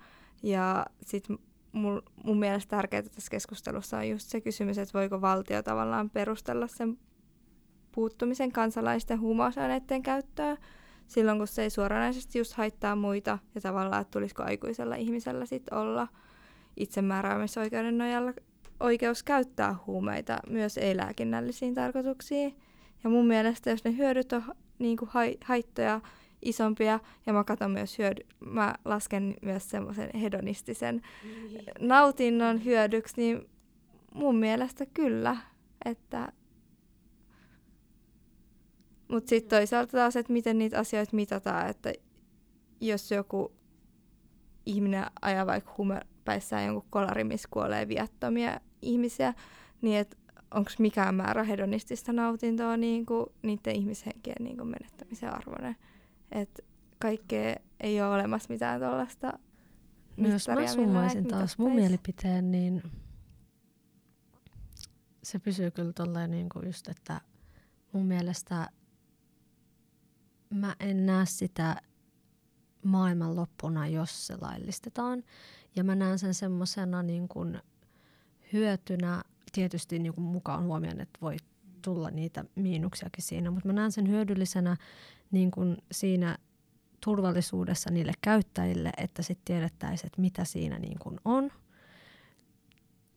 Ja 0.44 0.86
sitten 1.06 1.38
mun, 1.72 2.02
mun 2.24 2.40
mielestä 2.40 2.76
tärkeää 2.76 3.04
tässä 3.04 3.32
keskustelussa 3.32 3.98
on 3.98 4.10
just 4.10 4.30
se 4.30 4.42
kysymys, 4.42 4.78
että 4.78 5.00
voiko 5.00 5.22
valtio 5.22 5.64
tavallaan 5.64 6.10
perustella 6.10 6.68
sen 6.68 6.98
puuttumisen 7.92 8.52
kansalaisten 8.52 9.20
huumausaineiden 9.20 10.04
käyttöön 10.04 10.58
silloin, 11.08 11.38
kun 11.38 11.48
se 11.48 11.64
ei 11.64 11.70
suoranaisesti 11.70 12.38
just 12.40 12.54
haittaa 12.54 12.96
muita 12.96 13.40
ja 13.56 13.62
tavallaan, 13.62 14.02
että 14.02 14.12
tulisiko 14.12 14.44
aikuisella 14.44 14.96
ihmisellä 14.96 15.46
sit 15.46 15.70
olla 15.72 16.08
itsemääräämisoikeuden 16.78 17.98
nojalla 17.98 18.34
oikeus 18.84 19.24
käyttää 19.24 19.76
huumeita 19.88 20.40
myös 20.50 20.78
ei-lääkinnällisiin 20.78 21.74
tarkoituksiin. 21.74 22.56
Ja 23.04 23.10
mun 23.10 23.28
mielestä, 23.28 23.70
jos 23.70 23.84
ne 23.84 23.98
hyödyt 23.98 24.34
on 24.34 24.44
niin 24.80 24.98
kuin 24.98 25.10
haittoja 25.46 26.02
isompia, 26.42 27.00
ja 27.26 27.34
mä 27.34 27.44
katson 27.44 27.72
myös 27.72 27.98
hyödy, 27.98 28.22
mä 28.46 28.76
lasken 28.86 29.36
myös 29.42 29.70
semmoisen 29.70 30.10
hedonistisen 30.14 31.02
niin. 31.24 31.66
nautinnon 31.80 32.66
hyödyksi, 32.66 33.14
niin 33.18 33.50
mun 34.14 34.36
mielestä 34.36 34.86
kyllä, 34.86 35.38
että 35.86 36.32
mutta 39.08 39.30
sitten 39.30 39.58
toisaalta 39.58 39.92
taas, 39.92 40.16
että 40.16 40.34
miten 40.34 40.58
niitä 40.58 40.80
asioita 40.80 41.16
mitataan, 41.16 41.70
että 41.70 41.94
jos 42.82 43.12
joku 43.12 43.52
ihminen 44.66 45.06
ajaa 45.22 45.46
vaikka 45.46 45.74
huumepäissään 45.78 46.66
jonkun 46.66 46.90
kolari, 46.90 47.24
missä 47.24 47.48
kuolee 47.52 47.88
viattomia 47.88 48.60
ihmisiä, 48.84 49.34
niin 49.82 49.98
että 49.98 50.18
onko 50.52 50.72
mikään 50.80 51.16
määrä 51.16 51.44
hedonistista 51.44 52.14
nautintoa 52.14 52.78
niin 52.78 53.06
kuin 53.06 53.26
niiden 53.42 53.76
ihmishenkien 53.76 54.36
niin 54.40 54.58
kuin 54.58 54.68
menettämisen 54.68 55.34
arvoinen. 55.34 55.76
Että 56.32 56.64
kaikkea 57.00 57.56
ei 57.80 58.02
ole 58.02 58.16
olemassa 58.16 58.54
mitään 58.54 58.82
tuollaista 58.82 59.40
No 60.18 60.30
jos 60.30 60.48
mä 60.48 60.68
summaisin 60.68 61.28
taas 61.28 61.58
mun 61.58 61.76
mielipiteen, 61.76 62.52
niin 62.52 62.84
se 65.24 65.40
pysyy 65.40 65.72
kyllä 65.72 65.94
tolleen 65.94 66.32
niin 66.32 66.50
kuin 66.50 66.66
just, 66.66 66.88
että 66.88 67.22
mun 67.92 68.06
mielestä 68.06 68.70
mä 70.50 70.76
en 70.80 71.06
näe 71.06 71.26
sitä 71.26 71.82
maailmanloppuna, 72.84 73.88
jos 73.88 74.28
se 74.28 74.38
laillistetaan. 74.42 75.24
Ja 75.76 75.84
mä 75.84 75.96
näen 75.96 76.20
sen 76.20 76.34
semmoisena 76.34 77.04
niin 77.04 77.28
kuin 77.28 77.62
hyötynä, 78.54 79.24
tietysti 79.52 80.00
niin 80.00 80.14
kuin 80.14 80.26
mukaan 80.26 80.64
huomioon, 80.64 81.02
että 81.02 81.20
voi 81.22 81.38
tulla 81.82 82.10
niitä 82.10 82.46
miinuksiakin 82.56 83.24
siinä, 83.24 83.52
mutta 83.52 83.68
mä 83.68 83.74
näen 83.74 83.92
sen 83.92 84.10
hyödyllisenä 84.10 84.78
niin 85.32 85.52
kuin 85.52 85.78
siinä 85.92 86.38
turvallisuudessa 87.04 87.92
niille 87.92 88.14
käyttäjille, 88.22 88.92
että 88.98 89.22
sitten 89.22 89.46
tiedettäisiin, 89.46 90.08
että 90.08 90.22
mitä 90.22 90.46
siinä 90.46 90.80
niin 90.80 91.00
kuin 91.00 91.20
on. 91.26 91.52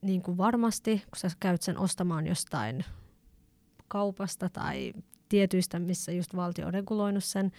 Niin 0.03 0.23
kuin 0.23 0.37
varmasti, 0.37 1.03
kun 1.11 1.17
sä 1.17 1.31
käyt 1.41 1.63
sen 1.63 1.79
ostamaan 1.79 2.27
jostain 2.27 2.85
kaupasta 3.89 4.49
tai 4.49 4.93
tietyistä, 5.29 5.79
missä 5.79 6.13
just 6.13 6.37
valtio 6.37 6.67
on 6.67 6.75
reguloinut 6.75 7.25
sen, 7.25 7.53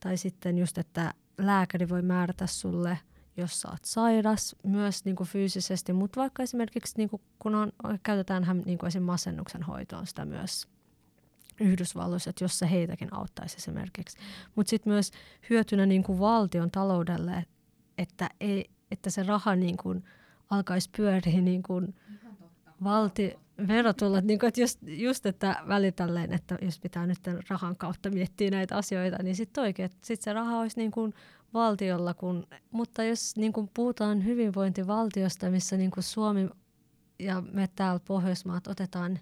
tai 0.00 0.16
sitten 0.16 0.58
just, 0.58 0.78
että 0.78 1.14
lääkäri 1.38 1.88
voi 1.88 2.02
määrätä 2.02 2.46
sulle, 2.46 2.98
jos 3.38 3.60
sä 3.60 3.68
oot 3.68 3.84
sairas, 3.84 4.56
myös 4.64 5.04
niin 5.04 5.16
kuin 5.16 5.28
fyysisesti, 5.28 5.92
mutta 5.92 6.20
vaikka 6.20 6.42
esimerkiksi 6.42 6.94
niin 6.96 7.08
kuin, 7.08 7.22
kun 7.38 7.54
on, 7.54 7.72
käytetään 8.02 8.62
niin 8.64 8.78
kuin 8.78 9.02
masennuksen 9.02 9.62
hoitoon 9.62 10.06
sitä 10.06 10.24
myös 10.24 10.68
Yhdysvalloissa, 11.60 12.30
että 12.30 12.44
jos 12.44 12.58
se 12.58 12.70
heitäkin 12.70 13.14
auttaisi 13.14 13.56
esimerkiksi. 13.56 14.18
Mutta 14.54 14.70
sitten 14.70 14.92
myös 14.92 15.10
hyötynä 15.50 15.86
niin 15.86 16.02
kuin 16.02 16.18
valtion 16.18 16.70
taloudelle, 16.70 17.44
että, 17.98 18.30
ei, 18.40 18.70
että 18.90 19.10
se 19.10 19.22
raha 19.22 19.56
niin 19.56 19.76
kuin 19.76 20.04
alkaisi 20.50 20.90
pyöriä 20.96 21.40
niin 21.40 21.62
kuin 21.62 21.94
valti, 22.84 23.36
verotulot, 23.68 24.24
niin 24.24 24.38
kuin, 24.38 24.48
että 24.48 24.60
just, 24.60 24.78
just, 24.82 25.26
että 25.26 25.56
välitälleen, 25.68 26.32
että 26.32 26.58
jos 26.62 26.80
pitää 26.80 27.06
nyt 27.06 27.18
rahan 27.50 27.76
kautta 27.76 28.10
miettiä 28.10 28.50
näitä 28.50 28.76
asioita, 28.76 29.22
niin 29.22 29.36
sitten 29.36 29.62
oikein, 29.62 29.86
että 29.86 29.98
sit 30.02 30.22
se 30.22 30.32
raha 30.32 30.58
olisi 30.58 30.76
niin 30.76 30.90
kuin 30.90 31.14
valtiolla, 31.54 32.14
kun, 32.14 32.46
mutta 32.70 33.04
jos 33.04 33.36
niin 33.36 33.52
kuin 33.52 33.70
puhutaan 33.74 34.24
hyvinvointivaltiosta, 34.24 35.50
missä 35.50 35.76
niin 35.76 35.90
kuin 35.90 36.04
Suomi 36.04 36.48
ja 37.18 37.42
me 37.52 37.68
täällä 37.76 38.00
Pohjoismaat 38.04 38.66
otetaan 38.66 39.18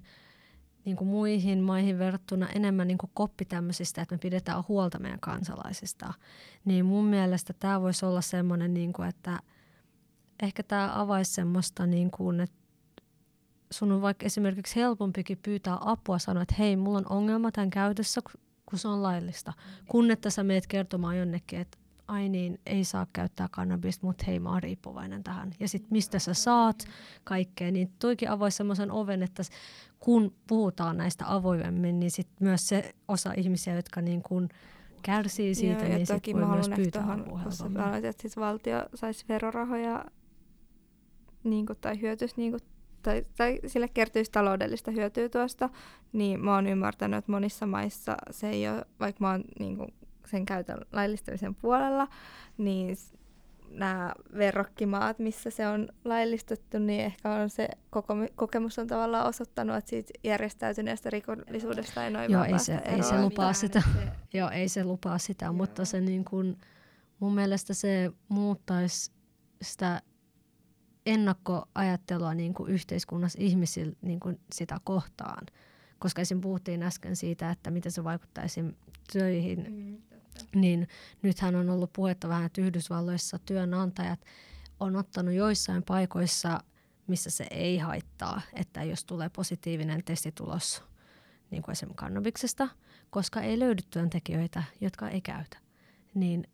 niin 0.84 0.96
kuin 0.96 1.08
muihin 1.08 1.62
maihin 1.62 1.98
verrattuna 1.98 2.48
enemmän 2.48 2.88
niin 2.88 2.98
kuin 2.98 3.10
koppi 3.14 3.44
tämmöisistä, 3.44 4.02
että 4.02 4.14
me 4.14 4.18
pidetään 4.18 4.64
huolta 4.68 4.98
meidän 4.98 5.20
kansalaisista, 5.20 6.14
niin 6.64 6.84
mun 6.84 7.04
mielestä 7.04 7.52
tämä 7.52 7.80
voisi 7.80 8.06
olla 8.06 8.20
semmoinen, 8.20 8.74
niin 8.74 8.92
kuin, 8.92 9.08
että 9.08 9.40
ehkä 10.42 10.62
tämä 10.62 11.00
avaisi 11.00 11.34
semmoista, 11.34 11.86
niin 11.86 12.10
kuin, 12.10 12.40
että 12.40 12.56
sun 13.70 13.92
on 13.92 14.02
vaikka 14.02 14.26
esimerkiksi 14.26 14.76
helpompikin 14.76 15.38
pyytää 15.42 15.78
apua, 15.80 16.18
sanoa, 16.18 16.42
että 16.42 16.54
hei, 16.58 16.76
mulla 16.76 16.98
on 16.98 17.12
ongelma 17.12 17.52
tämän 17.52 17.70
käytössä, 17.70 18.20
kun 18.66 18.78
se 18.78 18.88
on 18.88 19.02
laillista. 19.02 19.52
Kun 19.88 20.10
että 20.10 20.30
sä 20.30 20.44
meet 20.44 20.66
kertomaan 20.66 21.18
jonnekin, 21.18 21.60
että 21.60 21.78
ai 22.08 22.28
niin, 22.28 22.58
ei 22.66 22.84
saa 22.84 23.06
käyttää 23.12 23.48
kannabista, 23.50 24.06
mutta 24.06 24.24
hei 24.26 24.40
mä 24.40 24.50
oon 24.50 24.62
riippuvainen 24.62 25.24
tähän. 25.24 25.50
Ja 25.60 25.68
sitten 25.68 25.88
mistä 25.92 26.18
sä 26.18 26.34
saat 26.34 26.84
kaikkea, 27.24 27.70
niin 27.70 27.92
toikin 27.98 28.30
avaisi 28.30 28.56
semmoisen 28.56 28.90
oven, 28.90 29.22
että 29.22 29.42
kun 30.00 30.34
puhutaan 30.46 30.96
näistä 30.96 31.34
avoimemmin, 31.34 32.00
niin 32.00 32.10
sit 32.10 32.28
myös 32.40 32.68
se 32.68 32.94
osa 33.08 33.32
ihmisiä, 33.36 33.74
jotka 33.74 34.00
niin 34.00 34.22
kuin 34.22 34.48
kärsii 35.02 35.54
siitä, 35.54 35.84
Joo, 35.84 35.96
niin 35.96 36.06
sitten 36.06 36.34
voi 36.34 36.46
myös 36.46 36.68
pyytää 36.68 37.18
kun 37.30 37.40
sä 37.44 37.50
sanoit, 37.50 38.04
että 38.04 38.22
sit 38.22 38.36
valtio 38.36 38.84
saisi 38.94 39.24
verorahoja 39.28 40.04
niin 41.44 41.66
kuin, 41.66 41.78
tai 41.80 42.00
hyötyisi 42.00 42.34
niin 42.36 42.52
kuin, 42.52 42.60
tai, 43.02 43.24
tai 43.36 43.60
sille 43.66 43.88
kertyisi 43.88 44.30
taloudellista 44.30 44.90
hyötyä 44.90 45.28
tuosta, 45.28 45.70
niin 46.12 46.40
mä 46.40 46.54
oon 46.54 46.66
ymmärtänyt, 46.66 47.18
että 47.18 47.32
monissa 47.32 47.66
maissa 47.66 48.16
se 48.30 48.48
ei 48.48 48.68
ole, 48.68 48.84
vaikka 49.00 49.24
mä 49.24 49.30
oon 49.30 49.44
niin 49.58 49.76
kuin, 49.76 49.88
sen 50.26 50.46
käytön 50.46 50.78
laillistamisen 50.92 51.54
puolella, 51.54 52.08
niin 52.58 52.96
nämä 53.70 54.12
verrokkimaat, 54.38 55.18
missä 55.18 55.50
se 55.50 55.68
on 55.68 55.88
laillistettu, 56.04 56.78
niin 56.78 57.00
ehkä 57.00 57.32
on 57.32 57.50
se 57.50 57.68
koko, 57.90 58.14
kokemus 58.34 58.78
on 58.78 58.86
tavallaan 58.86 59.26
osoittanut, 59.26 59.76
että 59.76 59.90
siitä 59.90 60.12
järjestäytyneestä 60.24 61.10
rikollisuudesta 61.10 62.04
ei 62.04 62.10
noin 62.10 62.32
Joo, 62.32 62.44
ei 62.44 62.58
se, 62.58 62.74
ei 62.74 63.02
se 63.02 63.22
lupaa 63.22 63.52
sitä. 63.52 63.80
Se... 63.80 64.12
Joo, 64.38 64.50
ei 64.50 64.68
se 64.68 64.84
lupaa 64.84 65.18
sitä, 65.18 65.44
Joo. 65.44 65.52
mutta 65.52 65.84
se 65.84 66.00
niin 66.00 66.24
kuin, 66.24 66.58
mun 67.20 67.34
mielestä 67.34 67.74
se 67.74 68.12
muuttaisi 68.28 69.12
sitä 69.62 70.02
ennakkoajattelua 71.06 72.34
niin 72.34 72.54
kuin 72.54 72.70
yhteiskunnassa 72.70 73.38
ihmisillä 73.42 73.92
niin 74.02 74.20
kuin 74.20 74.40
sitä 74.52 74.76
kohtaan. 74.84 75.46
Koska 75.98 76.22
esim. 76.22 76.40
puhuttiin 76.40 76.82
äsken 76.82 77.16
siitä, 77.16 77.50
että 77.50 77.70
miten 77.70 77.92
se 77.92 78.04
vaikuttaisi 78.04 78.64
töihin, 79.12 79.66
mm, 79.70 80.15
niin 80.54 80.88
nythän 81.22 81.54
on 81.54 81.70
ollut 81.70 81.92
puhetta 81.92 82.28
vähän, 82.28 82.46
että 82.46 82.60
Yhdysvalloissa 82.60 83.38
työnantajat 83.38 84.20
on 84.80 84.96
ottanut 84.96 85.34
joissain 85.34 85.82
paikoissa, 85.82 86.60
missä 87.06 87.30
se 87.30 87.46
ei 87.50 87.78
haittaa, 87.78 88.40
että 88.52 88.82
jos 88.82 89.04
tulee 89.04 89.28
positiivinen 89.28 90.04
testitulos 90.04 90.82
niin 91.50 91.62
kuin 91.62 91.72
esimerkiksi 91.72 91.96
kannabiksesta, 91.96 92.68
koska 93.10 93.40
ei 93.40 93.58
löydy 93.58 93.82
työntekijöitä, 93.90 94.62
jotka 94.80 95.08
ei 95.08 95.20
käytä, 95.20 95.58
niin 96.14 96.48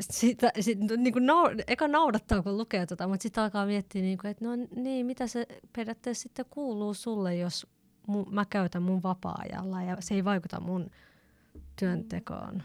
sitä, 0.00 0.52
sit, 0.60 0.78
niin 0.78 1.12
kuin 1.12 1.26
nau, 1.26 1.44
eka 1.66 1.88
naudattaa, 1.88 2.42
kun 2.42 2.58
lukee 2.58 2.86
tota, 2.86 3.08
mutta 3.08 3.22
sitten 3.22 3.44
alkaa 3.44 3.66
miettiä, 3.66 4.02
niin 4.02 4.18
kuin, 4.18 4.30
että 4.30 4.44
no 4.44 4.50
niin, 4.76 5.06
mitä 5.06 5.26
se 5.26 5.46
periaatteessa 5.72 6.22
sitten 6.22 6.44
kuuluu 6.50 6.94
sulle, 6.94 7.36
jos 7.36 7.66
mu, 8.06 8.24
mä 8.24 8.44
käytän 8.44 8.82
mun 8.82 9.02
vapaa-ajalla 9.02 9.82
ja 9.82 9.96
se 10.00 10.14
ei 10.14 10.24
vaikuta 10.24 10.60
mun 10.60 10.90
työntekoon. 11.76 12.62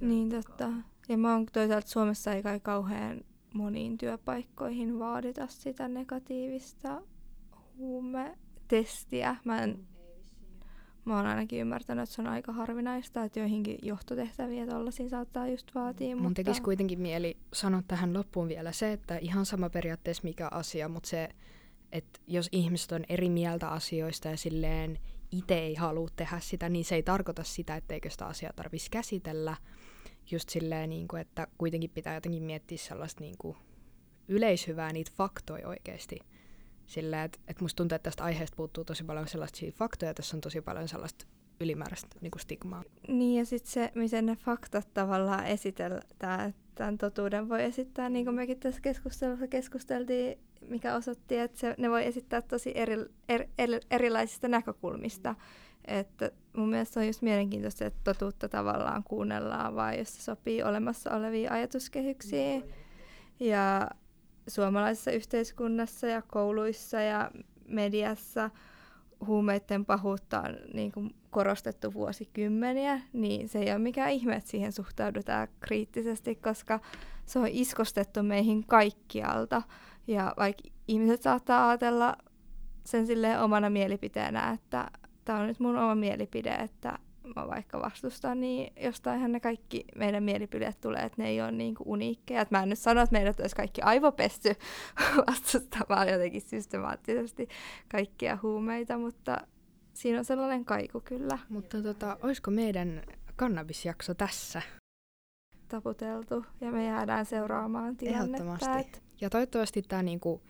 Niin 0.00 0.30
totta. 0.30 0.70
Ja 1.08 1.18
mä 1.18 1.32
oon 1.32 1.46
toisaalta 1.52 1.88
Suomessa 1.88 2.32
ei 2.32 2.42
kai 2.42 2.60
kauhean 2.60 3.20
moniin 3.54 3.98
työpaikkoihin 3.98 4.98
vaadita 4.98 5.46
sitä 5.46 5.88
negatiivista 5.88 7.02
huumetestiä. 7.78 9.36
Mä 9.44 9.62
en 9.62 9.88
Mä 11.08 11.16
oon 11.16 11.26
ainakin 11.26 11.60
ymmärtänyt, 11.60 12.02
että 12.02 12.14
se 12.14 12.22
on 12.22 12.28
aika 12.28 12.52
harvinaista, 12.52 13.24
että 13.24 13.40
joihinkin 13.40 13.78
johtotehtäviä 13.82 14.66
tuollaisia 14.66 15.08
saattaa 15.08 15.48
just 15.48 15.74
vaatia. 15.74 16.16
Mun 16.16 16.22
mutta... 16.22 16.34
tekisi 16.34 16.62
kuitenkin 16.62 17.00
mieli 17.00 17.36
sanoa 17.52 17.82
tähän 17.88 18.14
loppuun 18.14 18.48
vielä 18.48 18.72
se, 18.72 18.92
että 18.92 19.16
ihan 19.16 19.46
sama 19.46 19.70
periaatteessa 19.70 20.22
mikä 20.24 20.48
asia, 20.50 20.88
mutta 20.88 21.08
se, 21.08 21.28
että 21.92 22.20
jos 22.26 22.48
ihmiset 22.52 22.92
on 22.92 23.04
eri 23.08 23.30
mieltä 23.30 23.68
asioista 23.68 24.28
ja 24.28 24.36
silleen 24.36 24.98
itse 25.32 25.58
ei 25.58 25.74
halua 25.74 26.08
tehdä 26.16 26.40
sitä, 26.40 26.68
niin 26.68 26.84
se 26.84 26.94
ei 26.94 27.02
tarkoita 27.02 27.42
sitä, 27.42 27.76
etteikö 27.76 28.10
sitä 28.10 28.26
asiaa 28.26 28.52
tarvitsisi 28.56 28.90
käsitellä. 28.90 29.56
Just 30.30 30.48
silleen, 30.48 30.90
niin 30.90 31.08
kuin, 31.08 31.20
että 31.20 31.46
kuitenkin 31.58 31.90
pitää 31.90 32.14
jotenkin 32.14 32.42
miettiä 32.42 32.78
sellaista 32.78 33.20
niin 33.20 33.38
kuin 33.38 33.56
yleishyvää, 34.28 34.92
niitä 34.92 35.10
faktoja 35.16 35.68
oikeasti 35.68 36.18
Sillä, 36.88 37.24
että 37.24 37.38
et 37.48 37.60
musta 37.60 37.76
tuntuu, 37.76 37.96
että 37.96 38.04
tästä 38.04 38.24
aiheesta 38.24 38.56
puuttuu 38.56 38.84
tosi 38.84 39.04
paljon 39.04 39.28
sellaisia 39.28 39.72
faktoja, 39.72 40.14
tässä 40.14 40.36
on 40.36 40.40
tosi 40.40 40.60
paljon 40.60 40.88
sellaista 40.88 41.26
ylimääräistä 41.60 42.16
niin 42.20 42.30
kuin 42.30 42.40
stigmaa. 42.40 42.82
Niin 43.08 43.38
ja 43.38 43.46
sitten 43.46 43.72
se, 43.72 43.92
miten 43.94 44.26
ne 44.26 44.36
faktat 44.36 44.94
tavallaan 44.94 45.46
esitellään, 45.46 46.54
tämän 46.74 46.98
totuuden 46.98 47.48
voi 47.48 47.64
esittää, 47.64 48.08
niin 48.08 48.24
kuin 48.24 48.34
mekin 48.34 48.60
tässä 48.60 48.80
keskustelussa 48.80 49.46
keskusteltiin, 49.46 50.38
mikä 50.60 50.94
osoitti, 50.94 51.38
että 51.38 51.58
se, 51.58 51.74
ne 51.78 51.90
voi 51.90 52.06
esittää 52.06 52.42
tosi 52.42 52.72
eri, 52.74 52.96
er, 53.28 53.46
er, 53.58 53.70
erilaisista 53.90 54.48
näkökulmista. 54.48 55.34
Että 55.88 56.30
mun 56.56 56.68
mielestä 56.68 57.00
on 57.00 57.06
just 57.06 57.22
mielenkiintoista, 57.22 57.84
että 57.84 58.00
totuutta 58.04 58.48
tavallaan 58.48 59.04
kuunnellaan, 59.04 59.74
vai 59.74 59.98
jos 59.98 60.16
se 60.16 60.22
sopii 60.22 60.62
olemassa 60.62 61.16
oleviin 61.16 61.52
ajatuskehyksiin. 61.52 62.64
Ja 63.40 63.90
suomalaisessa 64.48 65.10
yhteiskunnassa 65.10 66.06
ja 66.06 66.22
kouluissa 66.22 67.00
ja 67.00 67.30
mediassa 67.68 68.50
huumeiden 69.26 69.84
pahuutta 69.84 70.40
on 70.40 70.56
niin 70.74 70.92
kuin 70.92 71.14
korostettu 71.30 71.94
vuosikymmeniä, 71.94 73.00
niin 73.12 73.48
se 73.48 73.58
ei 73.58 73.70
ole 73.70 73.78
mikään 73.78 74.10
ihme, 74.10 74.36
että 74.36 74.50
siihen 74.50 74.72
suhtaudutaan 74.72 75.48
kriittisesti, 75.60 76.34
koska 76.34 76.80
se 77.26 77.38
on 77.38 77.48
iskostettu 77.48 78.22
meihin 78.22 78.66
kaikkialta. 78.66 79.62
Ja 80.06 80.34
vaikka 80.38 80.62
ihmiset 80.88 81.22
saattaa 81.22 81.68
ajatella 81.68 82.16
sen 82.84 83.06
silleen 83.06 83.40
omana 83.40 83.70
mielipiteenä, 83.70 84.50
että 84.50 84.90
tämä 85.28 85.40
on 85.40 85.46
nyt 85.46 85.60
mun 85.60 85.76
oma 85.76 85.94
mielipide, 85.94 86.54
että 86.54 86.98
mä 87.36 87.46
vaikka 87.48 87.80
vastustan, 87.80 88.40
niin 88.40 88.72
jostainhan 88.84 89.32
ne 89.32 89.40
kaikki 89.40 89.84
meidän 89.96 90.22
mielipiteet 90.22 90.80
tulee, 90.80 91.02
että 91.02 91.22
ne 91.22 91.28
ei 91.28 91.40
ole 91.40 91.52
niin 91.52 91.74
kuin 91.74 91.88
uniikkeja. 91.88 92.40
Et 92.40 92.50
mä 92.50 92.62
en 92.62 92.68
nyt 92.68 92.78
sano, 92.78 93.02
että 93.02 93.12
meidät 93.12 93.40
olisi 93.40 93.56
kaikki 93.56 93.82
aivopesty 93.82 94.54
vastustamaan 95.26 96.08
jotenkin 96.08 96.40
systemaattisesti 96.40 97.48
kaikkia 97.90 98.38
huumeita, 98.42 98.98
mutta 98.98 99.36
siinä 99.94 100.18
on 100.18 100.24
sellainen 100.24 100.64
kaiku 100.64 101.00
kyllä. 101.00 101.38
Mutta 101.48 101.82
tota, 101.82 102.16
olisiko 102.22 102.50
meidän 102.50 103.02
kannabisjakso 103.36 104.14
tässä? 104.14 104.62
Taputeltu 105.68 106.46
ja 106.60 106.70
me 106.72 106.84
jäädään 106.86 107.26
seuraamaan 107.26 107.96
tilannetta. 107.96 108.44
Ehdottomasti. 108.44 109.00
Ja 109.20 109.30
toivottavasti 109.30 109.82
tämä 109.82 110.02
niinku 110.02 110.42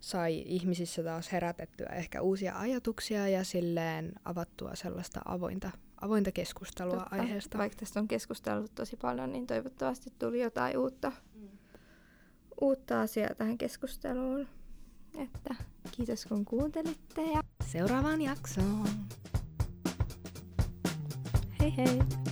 sai 0.00 0.42
ihmisissä 0.46 1.02
taas 1.02 1.32
herätettyä 1.32 1.86
ehkä 1.86 2.22
uusia 2.22 2.58
ajatuksia 2.58 3.28
ja 3.28 3.44
silleen 3.44 4.12
avattua 4.24 4.74
sellaista 4.74 5.20
avointa 5.24 5.70
avointa 6.00 6.32
keskustelua 6.32 6.96
Totta. 6.96 7.16
aiheesta. 7.16 7.58
Vaikka 7.58 7.78
tästä 7.78 8.00
on 8.00 8.08
keskustellut 8.08 8.74
tosi 8.74 8.96
paljon, 8.96 9.32
niin 9.32 9.46
toivottavasti 9.46 10.12
tuli 10.18 10.40
jotain 10.40 10.78
uutta, 10.78 11.12
mm. 11.34 11.48
uutta 12.60 13.00
asiaa 13.00 13.34
tähän 13.34 13.58
keskusteluun. 13.58 14.48
Että 15.18 15.54
kiitos 15.92 16.26
kun 16.26 16.44
kuuntelitte 16.44 17.22
ja 17.22 17.40
seuraavaan 17.64 18.22
jaksoon. 18.22 18.88
Hei 21.60 21.76
hei! 21.76 22.25